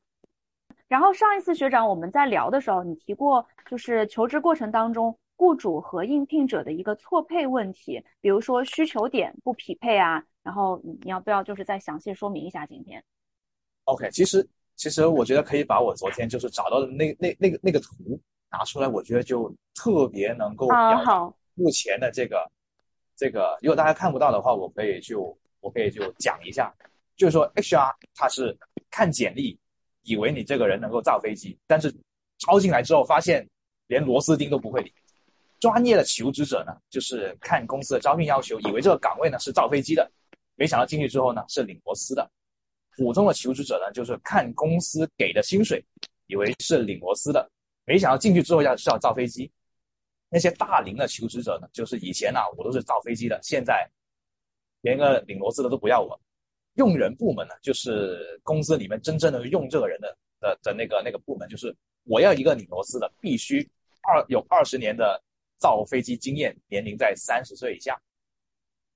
[0.89, 10.23] 然后上一次学长我们在聊的时候，你提过就是求职过程当中雇主和应聘者的一个错配问题，比如说需求点不匹配啊。
[10.43, 13.05] 然后你要不要就是再详细说明一下今天
[13.85, 18.19] ？OK，其实其实我觉得可以把我昨天就是找到的那那那个那个图
[18.51, 21.35] 拿出来，我觉得就特别能够啊好。
[21.55, 22.51] 目前的这个，
[23.15, 26.75] 这个如果大家看不到的话，我可以就我可以就讲一下，
[27.19, 28.57] 就是说 HR 他是
[28.91, 29.59] 看简历，
[30.03, 31.95] 以为你这个人能够造飞机，但是
[32.39, 33.47] 招进来之后发现
[33.89, 34.91] 连螺丝钉都不会理。
[35.59, 40.09] 专业的求职者呢，就是看公司的招聘要求，以为这个岗位呢是造飞机的，
[40.55, 42.31] 没想到进去之后呢是拧螺丝的。
[42.97, 45.85] 普通的求职者呢，就是看公司给的薪水，
[46.29, 47.51] 以为是拧螺丝的，
[47.85, 49.51] 没想到进去之后要是要造飞机。
[50.31, 53.85] 那些大龄的求职者呢，就是以前呢我都是造飞机的，现在
[54.83, 56.21] 连个拧螺丝的都不要我。
[56.79, 61.73] 用人部门呢，就是公司里面真正的用这个人的的的那个那个部门，就是
[62.05, 63.61] 我要一个拧螺丝的，必须
[64.03, 65.23] 二有二十年的。
[65.61, 68.01] 造飞机经验，年龄在三十岁以下，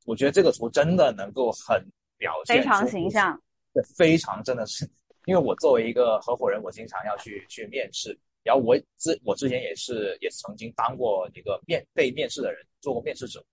[0.04, 1.84] 我觉得这个图真的能够很
[2.16, 3.36] 表现非常形象，
[3.74, 4.88] 对，非常真的是，
[5.24, 13.44] 因为我作为一个合伙人，我经常要去去面试，然后我之我之前也是也曾经当过一个面被面试的人，做过面试者，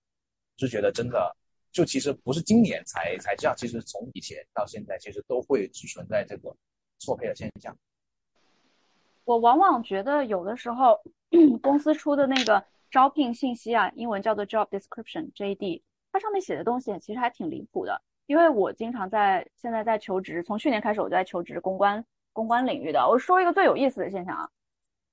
[0.56, 1.36] 就觉得真的
[1.72, 6.54] 就其实不是今年才才这样，其实从以前到现在，其实都会存在这个
[6.98, 7.76] 错配的现象。
[9.24, 11.00] 我往往觉得有的时候
[11.62, 12.64] 公司出的那个。
[12.92, 15.80] 招聘信息啊，英文叫做 job description（JD），
[16.10, 18.02] 它上面写的东西其实还挺离谱的。
[18.26, 22.98] 因为我经常在现在在求职，从去年开始我就在求职公关公关领域的。
[23.08, 24.50] 我说一个最有意思的现象啊，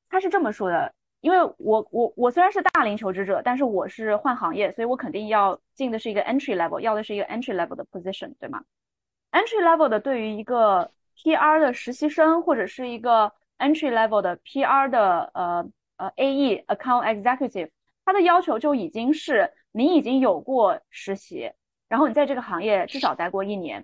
[0.09, 8.63] 他是这么说的：因为我我我虽然是大龄求职者，但是我是换行业，所以我肯定要进的是一个 entry level，要的是一个 entry level 的 position，对吗
[9.31, 15.69] ？entry level 的对于一个 PR 的实习生或者是一个 entry level 的 PR 的呃。
[15.99, 17.71] 呃，A E Account Executive，
[18.05, 21.51] 他的要求就已经是你已经有过实习，
[21.89, 23.83] 然后你在这个行业至少待过一年。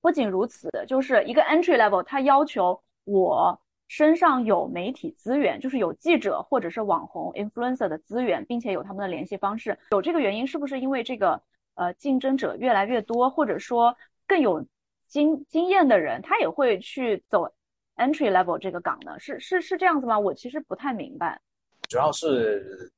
[0.00, 9.76] 不仅如此，就是一个 Entry Level，他要求我身上有媒体资源，就是有记者或者是网红 Influencer 的资源，并且有他们的联系方式。
[9.90, 11.40] 有这个原因，是不是因为这个
[11.74, 13.96] 呃竞争者越来越多，或者说
[14.26, 14.64] 更有
[15.06, 17.50] 经经验的人，他也会去走
[17.96, 19.18] Entry Level 这个岗呢？
[19.18, 20.18] 是是是这样子吗？
[20.18, 21.40] 我其实不太明白。
[21.88, 22.92] 主要是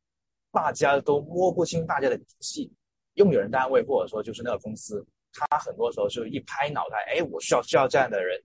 [0.50, 2.72] 大家都摸不清大家的底细，
[3.14, 8.36] 用人单位或者说就是那个公司，他很多时候就一拍脑袋，哎，我需要需要这样的人，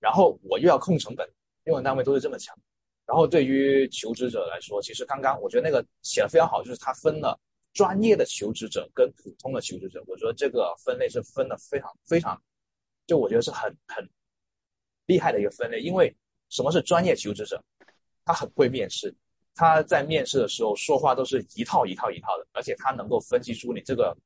[0.00, 1.28] 然后我又要控成本，
[1.70, 2.56] 用人单位都是这么强。
[3.06, 7.38] 然后对于求职者来说，其实刚刚我觉得那个写的非常好，就是他分了
[7.72, 12.40] 专业的求职者跟普通的求职者，我觉得这个分类是分的非常非常，
[13.06, 14.08] 就我觉得是很很
[15.06, 15.80] 厉害的一个分类。
[15.80, 16.14] 因为
[16.50, 17.62] 什么是专业求职者？
[18.24, 19.14] 他很会面试。
[19.54, 24.16] 他在面试的时候说话都是一套一套一套的，而且他能够分析出你这个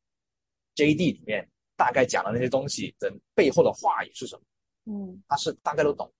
[0.76, 4.42] JD 里面大概讲的那些东西的背后的话语是什么。
[4.84, 6.12] 嗯，他是大概都懂。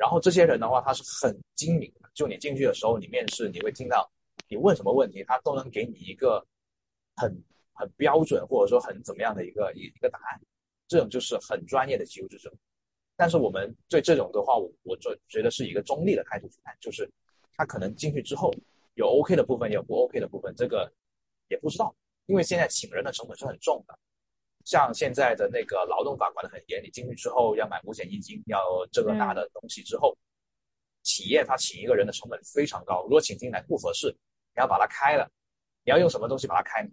[0.00, 2.08] 然后这些人的话，他是很精明的。
[2.14, 4.10] 就你进去的时候，你面试你会听到，
[4.48, 6.42] 你问什么问题，他都能给你一个
[7.16, 7.30] 很
[7.74, 10.40] 很标准或者说很怎么样的一个一一个答案。
[10.88, 12.50] 这种就是很专业的求职者。
[13.14, 17.06] 但是我们对这种的话，我我觉觉得是一个中立的态度去看，就是。
[17.56, 18.50] 他可能进去之后
[18.94, 20.90] 有 OK 的部分，有不 OK 的部分，这个
[21.48, 23.98] 也不知道，因为现在请人的成本是很重的。
[24.70, 30.16] 像现在的那个劳动法管得很严，你进去之后要买五险一金，要这个那的东西之后，
[31.02, 33.02] 企业他请一个人的成本非常高。
[33.02, 34.06] 如果请进来不合适，
[34.54, 35.28] 你要把它开了，
[35.82, 36.88] 你要用什么东西把它开？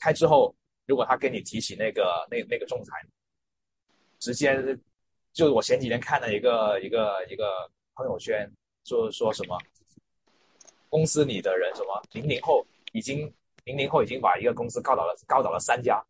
[0.00, 0.52] 开之后，
[0.86, 2.96] 如果他跟你提起那个那那个仲裁，
[4.18, 4.76] 直接
[5.32, 8.50] 就我前几天看了一个一个一个朋友圈，
[8.82, 9.56] 就是说什么。
[10.88, 13.32] 公司里的人什么零零后已经
[13.64, 16.02] 零零后已经把一个公司告倒了，告倒了三家，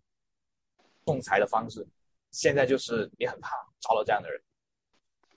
[1.08, 1.86] 仲裁的方式，
[2.32, 4.38] 现在就是你很怕招到这样的人。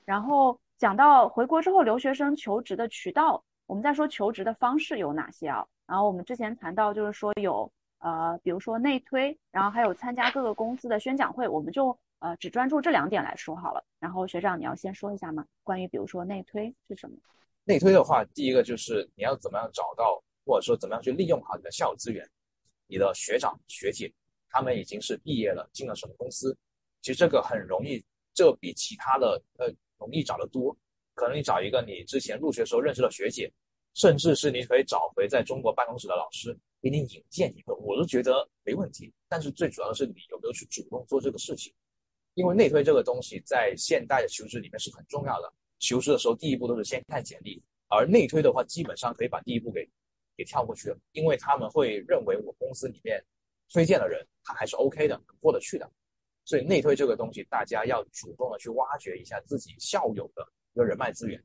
[0.03, 5.65] 然后讲到回国之后留学生求职的渠道，我们再说求职的方式有哪些啊？
[5.87, 13.81] 然后我们之前谈到就是说有呃，比如说内推，然后还有参加各个公司的宣讲会，我们就呃只专注这两点来说好了。
[13.97, 15.45] 然后学长你要先说一下吗？
[15.63, 17.15] 关于比如说内推是什么？
[17.63, 22.27] 内推的话，第一个就是你要怎么样找到，或者说怎么样去利用好你的校友资源，
[22.87, 24.11] 你的学长学姐，
[24.51, 26.55] 他们已经是毕业了，进了什么公司，
[27.01, 30.75] 其实这个很容易，这比其他的呃容易找得多。
[31.13, 33.51] 可能你找一个你之前入学时候认识的学姐，
[33.93, 39.13] 甚至是你可以找回在中国办公室的老师给你引荐一个，我都觉得没问题。
[39.27, 41.73] 但是最主要的是你有没有去主动做这个事情，
[42.33, 45.53] 因为内推这个东西在现代的求职里面是很重要的。
[45.79, 49.87] 求职的时候，第一步都是先看简历，而内推的话，基本上可以把第一步给
[50.37, 53.23] 给跳过去了，因为他们会认为我公司里面
[53.73, 55.89] 推荐的人他还是 OK 的，过得去的。
[56.43, 61.41] 所以内推这个东西，大家要主动的去挖掘一下自己校友的一个人脉资源。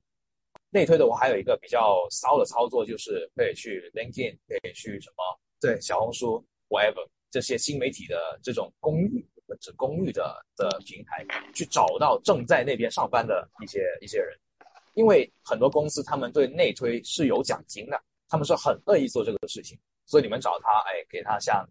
[0.71, 9.27] 内推的我，还有一个比较骚的操作，就是可以去 LinkedIn，可以去什么对小红书，whatever 这些新媒体的这种公寓。
[9.61, 11.25] 者公寓的的平台
[11.55, 14.37] 去找到正在那边上班的一些一些人，
[14.95, 17.97] 因为很多公司他们对内推是有奖金的，
[18.29, 19.79] 他们是很乐意做这个事情。
[20.05, 21.65] 所以你们找他，哎，给他像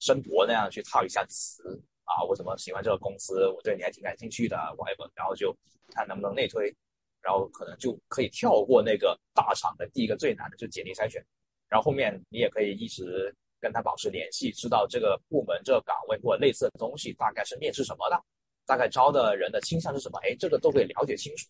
[0.00, 1.62] 申博那样去套一下词
[2.04, 5.54] 啊，我怎么喜欢这个公司，我对你还挺感兴趣的，whatever，然后就
[5.90, 6.74] 看能不能内推，
[7.20, 11.22] 然后可能就可以跳过那个大厂的第一个最难的就简历筛选，
[11.68, 18.18] 然后后面你也可以一直跟他保持联系，知道这个部门这个岗位或者类似的东西大概是面试什么的，
[18.64, 21.46] 大概招的人的倾向是什么，哎，这个都可以了解清楚。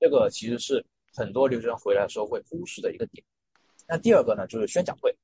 [0.00, 0.84] 这个其实是
[1.14, 3.22] 很多留学生回来的时候会忽视的一个点。
[3.86, 5.14] 那第二个呢，就是宣讲会。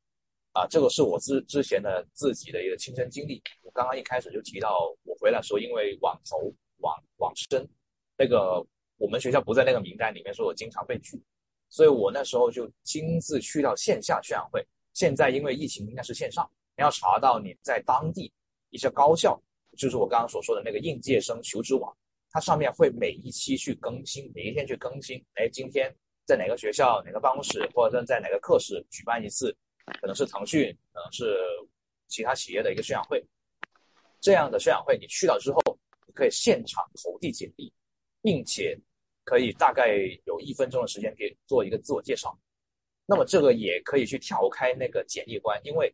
[0.56, 3.42] 啊，这个是我之之前的自己的一个亲身经历。
[3.60, 7.68] 我刚刚一开始就提到，我回来的时候因为网投网网申，
[8.16, 8.64] 那个
[8.96, 11.22] 我们学校不在那个名单里面，所以我经常被拒，
[11.68, 14.66] 所以我那时候就亲自去到线下宣讲会。
[14.94, 18.32] 现在因为疫情应该是线上，你要查到你在当地
[18.70, 19.38] 一些高校，
[19.76, 21.94] 就是我刚刚所说的那个应届生求职网，
[22.30, 25.22] 它上面会每一期去更新，每一天去更新。
[25.34, 25.94] 哎，今天
[26.24, 29.54] 在哪个学校、哪个办公室，或者在哪个课室举办一次。
[30.00, 31.36] 可能是腾讯，可能是
[32.08, 33.24] 其他企业的一个宣讲会，
[34.20, 35.60] 这样的宣讲会你去了之后，
[36.06, 37.72] 你可以现场投递简历，
[38.22, 38.78] 并且
[39.24, 42.36] 可以大概有一分钟的时间给做一个自我介绍。
[43.06, 45.92] 那么这个也可以去调开那个简历关，因为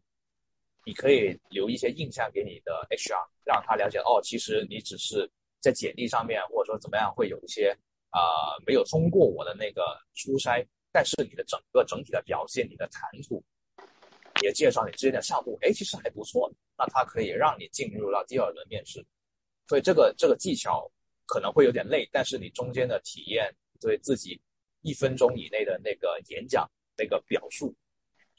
[0.84, 5.30] 你可以留一些印象给你的 HR，让他了解哦，其实你只是
[5.60, 7.76] 在简历上面或者说怎么样会有一些
[8.08, 8.18] 啊
[8.66, 9.82] 没有通过我的那个
[10.14, 13.44] 初筛，但是你的整个整体的表现，你的谈吐。
[14.42, 19.04] 也介绍你之前的项目，哎，其实还不错，那它可以让你进入到第二轮面试，
[19.68, 20.90] 所以这个这个技巧
[21.26, 24.40] 可能会有点累，但是你中间的体验对自己
[24.82, 27.74] 一分钟以内的那个演讲那个表述。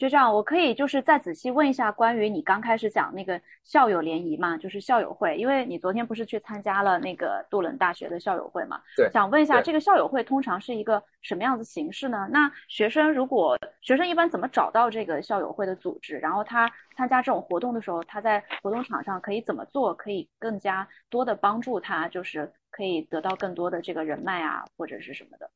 [0.04, 8.82] 学长，我可以就是再仔细问一下关于你刚开始讲那个校友联谊嘛，就是校友会，因为你昨天不是去参加了那个杜伦大学的校友会嘛？
[8.98, 9.10] 对。
[9.14, 12.28] 想问一下，这个校友会通常是一个什么样子形式呢？
[12.30, 16.18] 那学生如果学生一般怎么找到这个校友会的组织？
[16.18, 25.50] 然后他参加这种活动的时候，他在活动场上可以怎么做，可以更加多的帮助他，就是可以得到更多的这个人脉啊，或者是什么的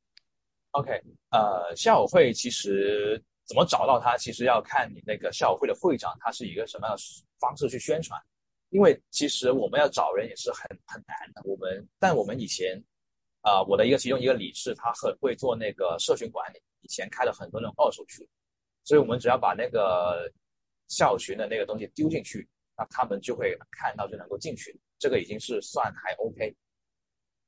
[0.72, 3.22] ？OK，呃，校友会其实。
[3.48, 4.18] 怎么找到他？
[4.18, 7.02] 其实要看你那个校会的会长，他是以一个什么样的
[7.40, 8.22] 方式去宣传。
[8.70, 11.42] 因为其实我们要找人也是很很难的。
[11.46, 12.78] 我们但我们以前，
[13.42, 18.28] 啊，我的一个其中一个理事，他很会做那个社群管理，以前开了很多那种二手群，
[18.84, 20.30] 所以我们只要把那个
[20.90, 22.46] 校群的那个东西丢进去，
[22.76, 24.78] 那他们就会看到就能够进去。
[25.00, 26.54] 这个已经是算还 OK。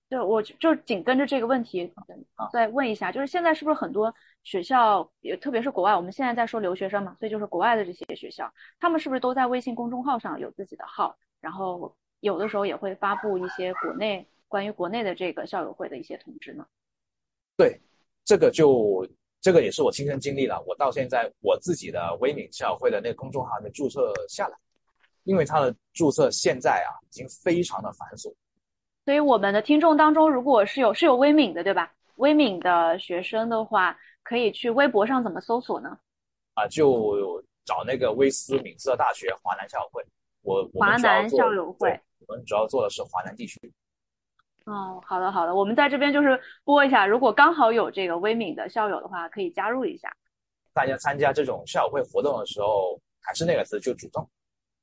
[0.09, 1.93] 对，我就紧跟着这个问题
[2.51, 4.11] 再问一下，就是现在是不是很多
[4.43, 16.65] 学校，也特别是国外，我们现在在说留学生嘛，所以就是国外的这些学校，他们是不是都在微信公众号上有自己的号，然后有的时候也会发布一些国内关于国内的这个校友会的一些通知呢？
[17.55, 17.79] 对，
[18.25, 19.07] 这个就
[19.39, 24.57] 这个也是我亲身经历了，我到现在我自己的微敏校友会的那个公众号还没注册下来，
[25.23, 28.33] 因为它的注册现在啊已经非常的繁琐。
[29.09, 31.91] 所以我们的听众当中，如果是有是有微敏的，对吧？
[32.17, 35.97] 微敏的学生的话，可以去微博上怎么搜索呢？
[36.53, 40.05] 啊，就找那个威斯敏斯特大学华南校友会。
[40.43, 43.59] 我华南校友会，我们主要做的是华南地区。
[44.67, 50.15] 哦，好的好的，我们在这边就是播一下，如果刚好有这个微敏的校友的话，可以加入一下。
[50.71, 54.29] 大家参加这种校友会活动的时候，还是那个词，就主动。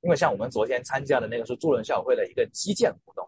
[0.01, 3.25] 因为像我们昨天参加的那个是助人校友会的一个基建活动。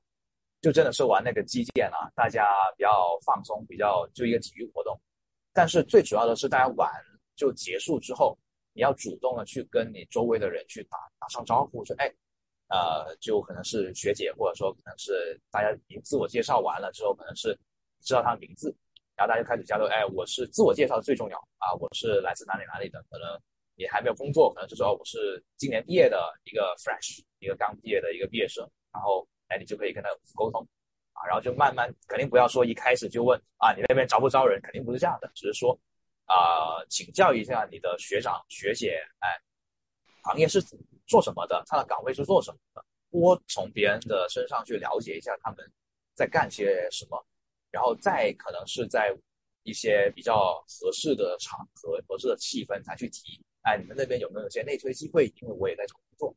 [0.61, 4.99] 就真的是玩那个击剑啊，大家比较放松，比较就一个体育活动。
[5.53, 6.91] 但是最主要的是，大家玩
[7.37, 8.37] 就结束之后，
[8.73, 12.13] 你要主动的去跟你周围的人去打打上招呼，说哎，
[12.69, 17.57] 呃，就可能是学姐，或者说可能是大家已经自我介绍完了之后，可能是
[18.01, 18.75] 知道他的名字，
[19.15, 23.41] 然后大家开始交流，哎，我是自我介绍最重要啊，我是来自哪里哪里的，可能
[23.77, 29.25] 你还没有工作，可能就说我是今年毕业的一个 fresh，一个刚毕业的一个毕业生，然后。
[29.49, 30.67] 哎，你就可以跟他沟通，
[31.13, 34.61] 啊，然后就慢慢，肯定不要说一开始就问啊，你那边招不招人？
[34.63, 35.79] 肯定不是这样的，只是说，
[36.27, 39.41] 啊，请教一下你的学长学姐，哎，
[40.23, 40.63] 行业是
[41.07, 41.63] 做什么的？
[41.67, 42.85] 他的岗位是做什么的？
[43.11, 45.73] 多从别人的身上去了解一下他们
[46.15, 47.27] 在干些什么，
[47.71, 49.17] 然后再可能是在
[49.63, 55.25] 一些比较合适的场合、合适的气氛才去提，哎，你们那边有没有些内推机会？
[55.41, 56.37] 因为我也在找工作，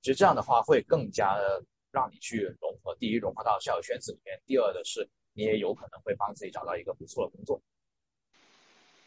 [0.00, 1.62] 其实这样的话会更加的。
[1.96, 7.58] 让你去融合，第一融合到校友圈子里面，第二的是你也有可能会帮自己找到一个不错的工作。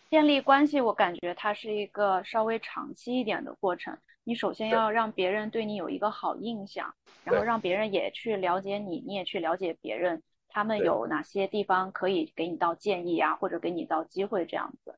[0.09, 3.95] 建立关系，我感觉它是一个稍微长期一点的过程。
[4.23, 6.91] 你首先要让别人对你有一个好印象，
[7.23, 14.97] 然后让别人也去了解你，你也去了解别人，他们有哪些地方可以给你到建议啊，或者给你到机会这样子。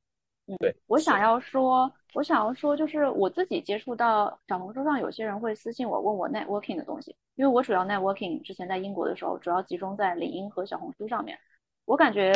[0.52, 11.40] 嗯，对，我想要说，我想要说，就是我自己接触到小红书上有些人会私信我问我 networking 的东西，因为我主要 networking 之前在英国的时候，主要集中在领英和小红书上面。
[11.86, 12.34] 我感觉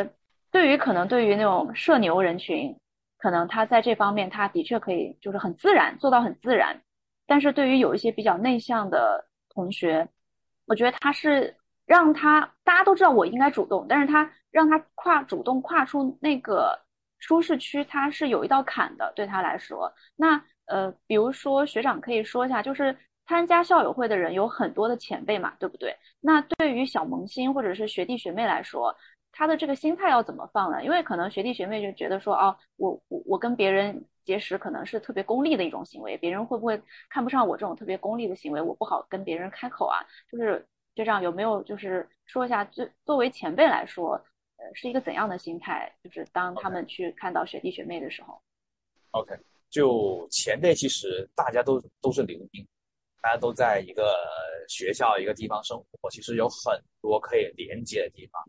[0.50, 2.74] 对于可能对于那种社牛人群，
[3.18, 6.82] 可能他在这方面他的确可以就是很自然做到很自然，
[7.28, 10.08] 但是对于有一些比较内向的同学，
[10.68, 11.54] 我觉得他是
[11.86, 16.80] 让他大家都知道我应该主动，但是他让他跨主动跨出那个。
[17.26, 19.92] 舒适区它是有一道坎的，对他来说。
[20.16, 22.96] 那呃，比如说学长可以说一下，就是
[23.26, 25.96] 参加校友会的人有很多的前辈嘛，对不对？
[26.22, 28.96] 那对于小萌新或者是学弟学妹来说，
[29.32, 30.84] 他的这个心态要怎么放呢？
[30.84, 38.62] 因为可能学弟学妹就觉得说，哦，我我我跟别人结识可能是特别功利的一种行为，别人会不会看不上我这种特别功利的行为？
[38.62, 39.98] 我不好跟别人开口啊。
[40.32, 40.64] 就是
[40.96, 44.24] 学长有没有就是说一下，作作为前辈来说？
[44.58, 45.94] 呃，是一个怎样的心态？
[46.04, 48.42] 就是当他们去看到学弟学妹的时候
[49.12, 49.36] ，OK，
[49.70, 52.66] 就前辈其实大家都都是留英，
[53.22, 54.16] 大家都在一个
[54.70, 58.42] 学校一个地方生活，其实有很多可以连接的地方。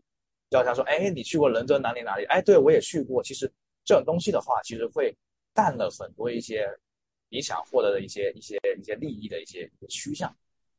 [0.49, 2.23] 就好像说，哎，你去过伦敦哪里哪里？
[2.25, 3.21] 哎，对我也去过。
[3.21, 3.51] 其实
[3.83, 5.13] 这种东西的话，其实会
[5.53, 6.65] 淡了很多一些
[7.27, 10.33] 你想获得的一些一些一些利益的一些趋向。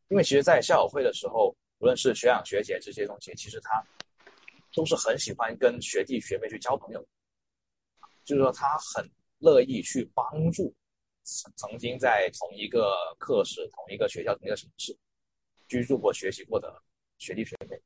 [0.09, 3.85] 因为其实，在校友会的时候，无论是学长学姐这些东西，其实他。
[4.75, 7.01] 都是很喜欢跟学弟学妹去交朋友，
[8.25, 9.09] 就是说他很
[9.39, 10.75] 乐意去帮助
[11.57, 14.97] 曾经在同一个课室、同一个学校、同一个城市
[15.69, 16.71] 居住过、学习过的
[17.19, 17.81] 学弟学妹。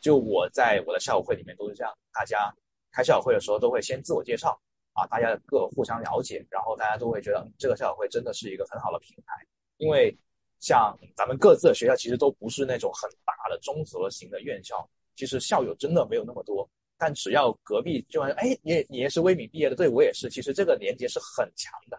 [0.00, 2.54] 就我在我的校友会里面都是这样，大家
[2.92, 4.58] 开校友会的时候都会先自我介绍
[4.92, 9.46] 啊，大家各互相了解，然后大家都会觉得这个校友会真的是一个很好的平台，
[9.78, 10.16] 因为
[10.60, 14.88] 像咱们各自的学校其实都不是那种很大的综合型的院校。
[15.16, 20.28] 其实校友真的没有那么多，但只要隔壁就哎，你你也是微米毕业的，对我也是。
[20.28, 21.98] 其实这个连接是很强的。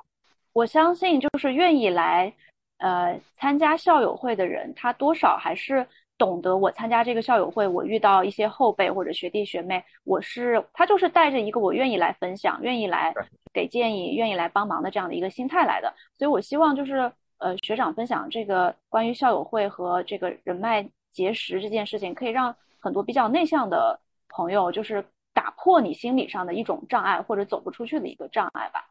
[0.53, 2.33] 我相信，就是愿意来
[2.77, 5.85] 呃参加校友会的人，他多少还是
[6.17, 13.13] 懂得我参加这个校友会，我遇到一些后辈或者学弟学妹，我是他就是带着一个我愿意来分享、愿意来
[13.53, 15.93] 给建议、愿意来帮忙的这样的一个心态来的。
[16.17, 22.55] 所以我希望就是呃学长分享这个关于校友会和这个人脉结识这件事情，可以让。
[22.79, 23.99] 很多比较内向的
[24.29, 25.03] 朋友，就是
[25.33, 28.89] 打破你心理上的一种障碍，或者走不出去的一个障碍吧。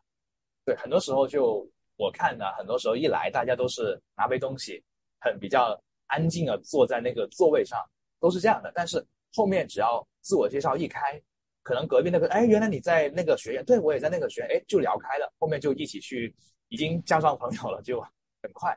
[0.64, 4.82] 对，很多时候就我看呢，很多时候一来，大家都是拿杯东西，
[5.20, 7.78] 很比较安静的坐在那个座位上，
[8.20, 8.72] 都是这样的。
[8.74, 11.20] 但是后面只要自我介绍一开，
[11.62, 16.34] 可能隔壁那个，哎，原来你在那个学院，对我也在那个学院，哎，就聊开了，后面就一起去，
[16.68, 18.00] 已经交上朋友了，就
[18.42, 18.76] 很快。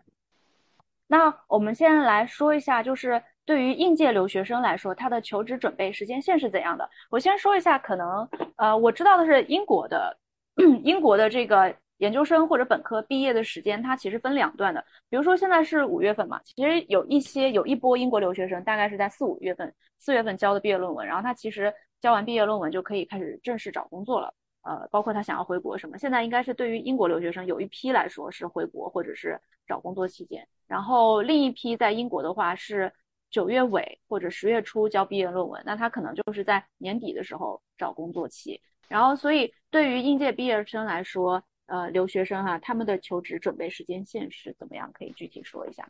[1.07, 3.22] 那我们现在来说一下，就是。
[3.50, 6.88] 对于应届留学生来说，他的求职准备时间线是怎样的？
[7.10, 10.16] 我先说一下，可能呃，我知道的是英国的，
[10.86, 14.86] 英国的这个研究生或者本科毕业的时间，它其实分两段的。
[15.10, 24.32] 比如说现在是五月份嘛，其实有一些有一波英国留学生，大概是在四五月份，四月份交的毕业论文，然后他其实交完毕业论文就可以开始正式找工作了。
[24.62, 32.93] 呃，包括他想要回国什么，现在应该是对于英国留学生有一批来说是回国或者是找工作期间，然后另一批在英国的话是。
[33.30, 38.59] 九月尾或者十月初交毕业论文，那他可能就是在年底的时候找工作期。
[38.88, 44.91] 然后，所以对于应届毕业生来说，呃，留学生哈，他们的求职准备时间线是怎么样？
[44.93, 45.88] 可以具体说一下。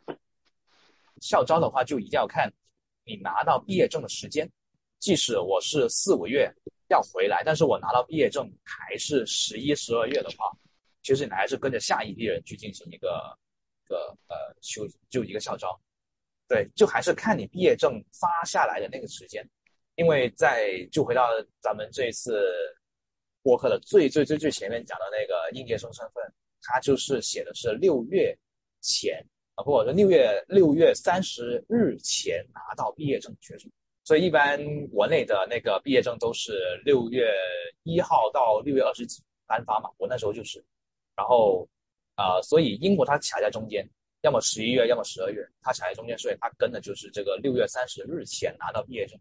[1.22, 2.52] 校招的话，就一定要看
[3.04, 4.46] 你拿到毕业证的时间。
[4.98, 6.52] 即使我是四五月
[6.88, 10.52] 要回来，但是我拿到毕业证还是十一、十二月的话，
[11.02, 13.38] 其实你还是跟着下一批人去进行一个
[13.86, 15.80] 一个呃修，就一个校招。
[16.50, 19.48] 对，就还是看你毕业证发下来的那个时间，
[19.94, 21.28] 因为在就回到
[21.60, 22.42] 咱们这次
[23.40, 26.24] 播客的最最最最前面讲的那个应届生身份，
[26.60, 28.36] 它就是写的是六月
[28.80, 29.24] 前
[29.54, 33.70] 啊，不，六月六月三十日前拿到毕业证的学生，
[34.02, 37.32] 所以一般国内的那个毕业证都是六月
[37.84, 40.58] 一号到六月二十几颁发嘛，我那时候就是，
[41.14, 41.64] 然后
[42.16, 43.88] 啊，所以英国它卡在中间。
[44.22, 49.18] 要么十一月，要么十二月，他卡在中间，所以他跟的就是这个六月三十日前拿到毕业证。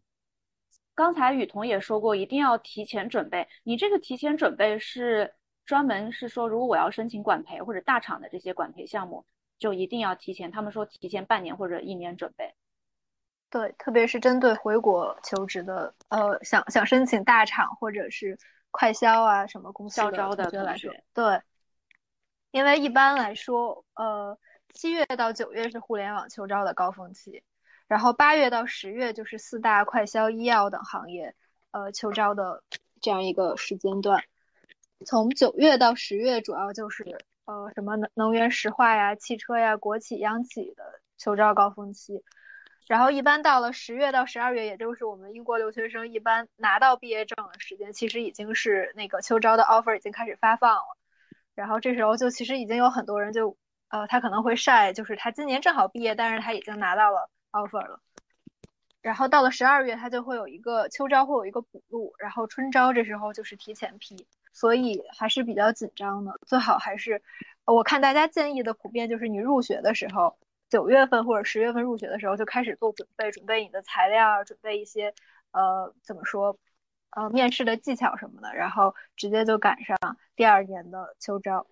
[0.93, 3.47] 刚才雨桐也说过，一定要提前准备。
[3.63, 5.33] 你这个提前准备是
[5.65, 9.25] 专门是说，如果我要申请管培或者大厂的这些管培项目，
[9.57, 10.51] 就一定要提前。
[10.51, 12.53] 他们说提前半年或者一年准备。
[13.49, 18.37] 对，特别是针对回国求职的，呃，想想申请大厂或者是
[18.69, 21.41] 快销啊什么公司校招的同学来说，对，
[22.51, 24.37] 因为一般来说，呃。
[24.73, 27.43] 七月到九月是互联网秋招的高峰期，
[27.87, 31.35] 然后八月到十月就是四大快销、医药等行业，
[31.71, 32.63] 呃，秋招的
[33.01, 34.23] 这样一个时间段。
[35.05, 42.23] 从九月到十月，主要就是呃什么能能源石化呀、汽车呀、国企、央企的秋招高峰期。
[42.87, 50.97] 然后一般到了十月到十二月，也就是我们英国留学生一般拿到毕业证的时间，其实已经是那个秋招的 offer 已经开始发放了。
[51.53, 53.57] 然后这时候就其实已经有很多人就
[53.89, 57.99] 呃他可能会晒，就是他今年正好毕业，但是他已经拿到了 offer 了。
[59.01, 66.39] 然后到了十二月，他就会有一个秋招会有一个补录，然后春招这时候就是提前批，所以还是比较紧张的。
[66.45, 67.21] 最好还是
[67.65, 70.37] 我看大家建议的普遍就是你入学的时候。
[70.69, 75.11] 九月份或者十月份入学的时候就开始做准备，准备你的材料，准备一些
[75.49, 76.55] 呃怎么说
[77.09, 79.97] 呃面试的技巧什么的，然后直接就赶上
[80.35, 81.65] 第二年的秋招。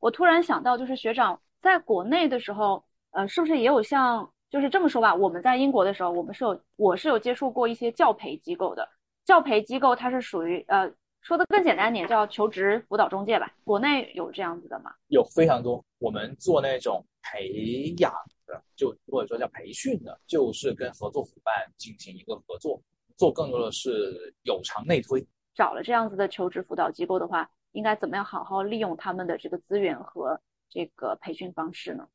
[0.00, 5.14] 我突然想到，就是学长在国内的时候，呃，是不是也有像就是这么说吧？
[5.14, 8.86] 我们在英国的时候，我们是有我是有接触过一些教培机构的，
[9.24, 13.50] 教培机构它是属于呃说的更简单点叫求职辅导中介吧？
[13.64, 14.92] 国内有这样子的吗？
[15.06, 18.12] 有非常多，我们做那种培养
[18.46, 18.62] 的。
[18.76, 22.82] 就或者说叫培训的，就是跟合作伙伴进行一个合作，
[23.16, 25.24] 做更多的是有偿内推。
[25.54, 30.38] 找了这样子的求职辅导机构的话，应该怎么样好好利用他们的这个资源和
[30.72, 32.08] 这个培训方式呢？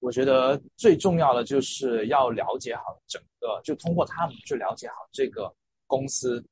[0.00, 5.54] 我觉得最重要的就是要了解好整个，就通过他们去了解好这个
[5.86, 6.44] 公司，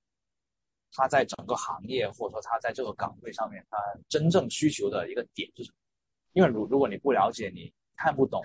[0.93, 3.77] 他在整个行业或者说他在这个岗位上面，他
[4.09, 5.77] 真正需求的一个点是什么？
[6.35, 8.41] 因为如如果你不了解，你看不懂。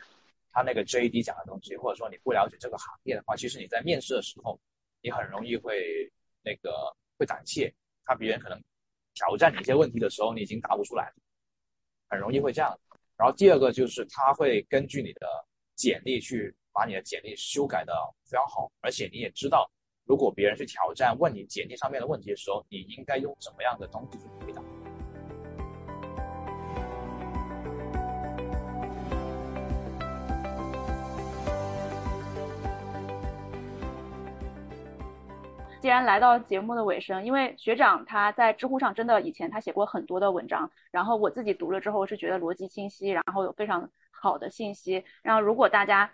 [0.51, 4.59] 他那个 JD 讲的东西，或者说你不了解这个行业的话，其实你在面试的时候，
[4.99, 6.11] 你很容易会
[6.41, 7.71] 那个会胆怯。
[8.03, 8.59] 他别人可能
[9.13, 11.13] 挑战你一些问题的时候，你已经答不出来，
[12.09, 12.77] 很容易会这样。
[13.17, 15.27] 然后第二个就是他会根据你的
[15.75, 17.93] 简历去把你的简历修改的
[18.25, 19.69] 非常好，而且你也知道，
[20.05, 24.78] 如果别人去挑战问你简历上面的问题的时候，你应该用什么样的东西去回答。
[35.81, 45.01] 既然来到节目的尾声，因为学长他在知乎上真的以前他写过很多的文章，然后我自己读了之后是觉得逻辑清晰，然后有非常好的信息。
[45.23, 46.11] 然后如果大家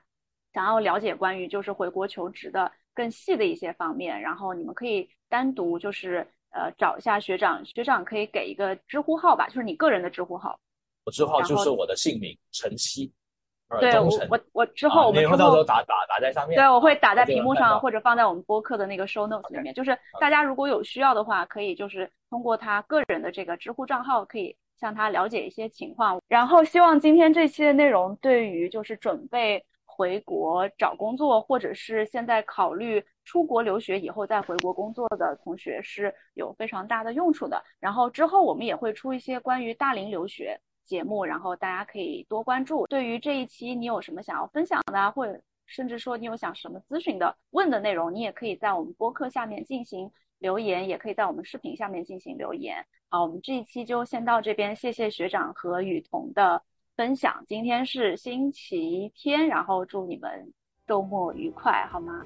[0.54, 10.60] 想要了解关于就是回国求职的更细的一些方面，然后你们可以单独就是呃找一下学长，学长可以给一个知乎号吧，就是你个人的知乎号。
[11.06, 13.12] 我知乎号就是我的姓名陈曦。
[13.80, 19.74] 对我我我之后我们之后到时候打打打在上面，对，我会打在屏幕上或者放在我们播客的那个 show notes 里面。
[19.74, 26.22] 就是大家如果有需要的话，可以就是通过他个人的这个知乎账号，可以向他了解一些情况。
[26.28, 37.62] 然后希望今天这期的内容对于就是准备回国找工作，或者是现在考虑出国留学以后再回国工作的同学是有非常大的用处的。
[37.80, 40.56] 然后之后我们也会出一些关于大龄留学。
[40.86, 42.86] 节目，然后大家可以多关注。
[42.88, 50.10] 对于这一期，你有什么想要分享的，或者甚至说你有想什么咨询的、问的内容，你也可以在我们播客下面进行
[50.40, 52.86] 留言，也可以在我们视频下面进行留言。
[53.10, 56.62] 好，我们这一期就先到这边，谢谢学长和雨桐的
[56.96, 57.44] 分享。
[57.48, 60.54] 今天是星期天，然后祝你们
[60.86, 62.24] 周末愉快，好吗？